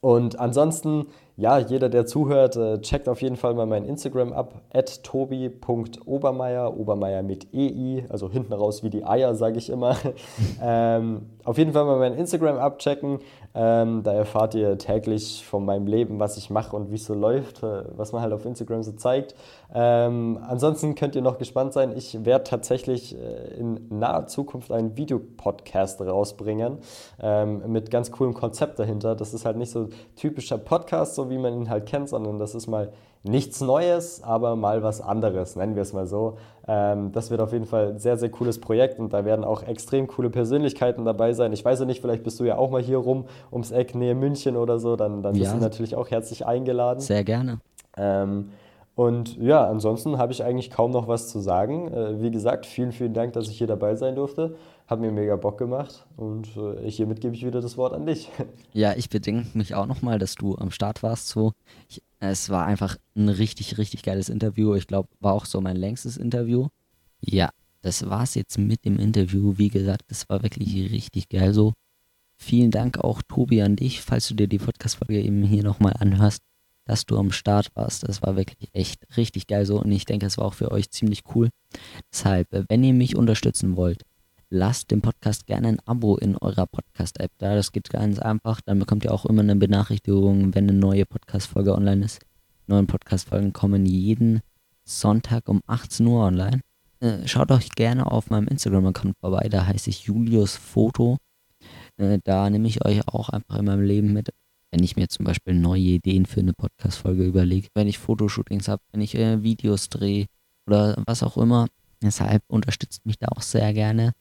[0.00, 1.06] und ansonsten
[1.36, 6.76] ja, jeder, der zuhört, äh, checkt auf jeden Fall mal mein Instagram ab, at tobi.obermeier,
[6.76, 9.96] Obermeier mit EI, also hinten raus wie die Eier, sage ich immer.
[10.62, 13.20] ähm, auf jeden Fall mal mein Instagram abchecken.
[13.54, 17.12] Ähm, da erfahrt ihr täglich von meinem Leben, was ich mache und wie es so
[17.12, 19.34] läuft, äh, was man halt auf Instagram so zeigt.
[19.74, 21.92] Ähm, ansonsten könnt ihr noch gespannt sein.
[21.94, 26.78] Ich werde tatsächlich äh, in naher Zukunft einen Videopodcast rausbringen
[27.20, 29.14] ähm, mit ganz coolem Konzept dahinter.
[29.14, 32.54] Das ist halt nicht so typischer Podcast, so wie man ihn halt kennt, sondern das
[32.54, 32.92] ist mal
[33.22, 36.38] nichts Neues, aber mal was anderes, nennen wir es mal so.
[36.66, 39.62] Ähm, das wird auf jeden Fall ein sehr, sehr cooles Projekt und da werden auch
[39.62, 41.52] extrem coole Persönlichkeiten dabei sein.
[41.52, 44.14] Ich weiß ja nicht, vielleicht bist du ja auch mal hier rum ums Eck, Nähe
[44.14, 45.42] München oder so, dann, dann ja.
[45.42, 47.00] bist du natürlich auch herzlich eingeladen.
[47.00, 47.60] Sehr gerne.
[47.96, 48.50] Ähm,
[48.94, 51.88] und ja, ansonsten habe ich eigentlich kaum noch was zu sagen.
[51.92, 54.56] Äh, wie gesagt, vielen, vielen Dank, dass ich hier dabei sein durfte.
[54.86, 58.28] Hat mir mega Bock gemacht und äh, hiermit gebe ich wieder das Wort an dich.
[58.72, 61.28] Ja, ich bedanke mich auch nochmal, dass du am Start warst.
[61.28, 61.52] So.
[61.88, 64.74] Ich Es war einfach ein richtig, richtig geiles Interview.
[64.74, 66.68] Ich glaube, war auch so mein längstes Interview.
[67.20, 67.50] Ja,
[67.82, 69.54] das war's jetzt mit dem Interview.
[69.56, 71.72] Wie gesagt, das war wirklich richtig geil so.
[72.36, 76.42] Vielen Dank auch, Tobi, an dich, falls du dir die Podcast-Folge eben hier nochmal anhörst,
[76.84, 78.08] dass du am Start warst.
[78.08, 80.90] Das war wirklich echt richtig geil so und ich denke, es war auch für euch
[80.90, 81.50] ziemlich cool.
[82.12, 84.02] Deshalb, wenn ihr mich unterstützen wollt,
[84.52, 87.54] lasst dem Podcast gerne ein Abo in eurer Podcast-App da.
[87.54, 88.60] Das geht ganz einfach.
[88.60, 92.20] Dann bekommt ihr auch immer eine Benachrichtigung, wenn eine neue Podcast-Folge online ist.
[92.66, 94.40] Neue Podcast-Folgen kommen jeden
[94.84, 96.60] Sonntag um 18 Uhr online.
[97.00, 101.16] Äh, schaut euch gerne auf meinem Instagram-Account vorbei, da heiße ich Julius Foto.
[101.96, 104.28] Äh, da nehme ich euch auch einfach in meinem Leben mit.
[104.70, 108.82] Wenn ich mir zum Beispiel neue Ideen für eine Podcast-Folge überlege, wenn ich Fotoshootings habe,
[108.92, 110.26] wenn ich äh, Videos drehe
[110.66, 111.68] oder was auch immer.
[112.02, 114.12] Deshalb unterstützt mich da auch sehr gerne.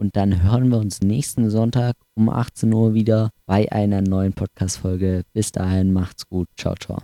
[0.00, 5.24] Und dann hören wir uns nächsten Sonntag um 18 Uhr wieder bei einer neuen Podcast-Folge.
[5.34, 6.48] Bis dahin, macht's gut.
[6.56, 7.02] Ciao, ciao.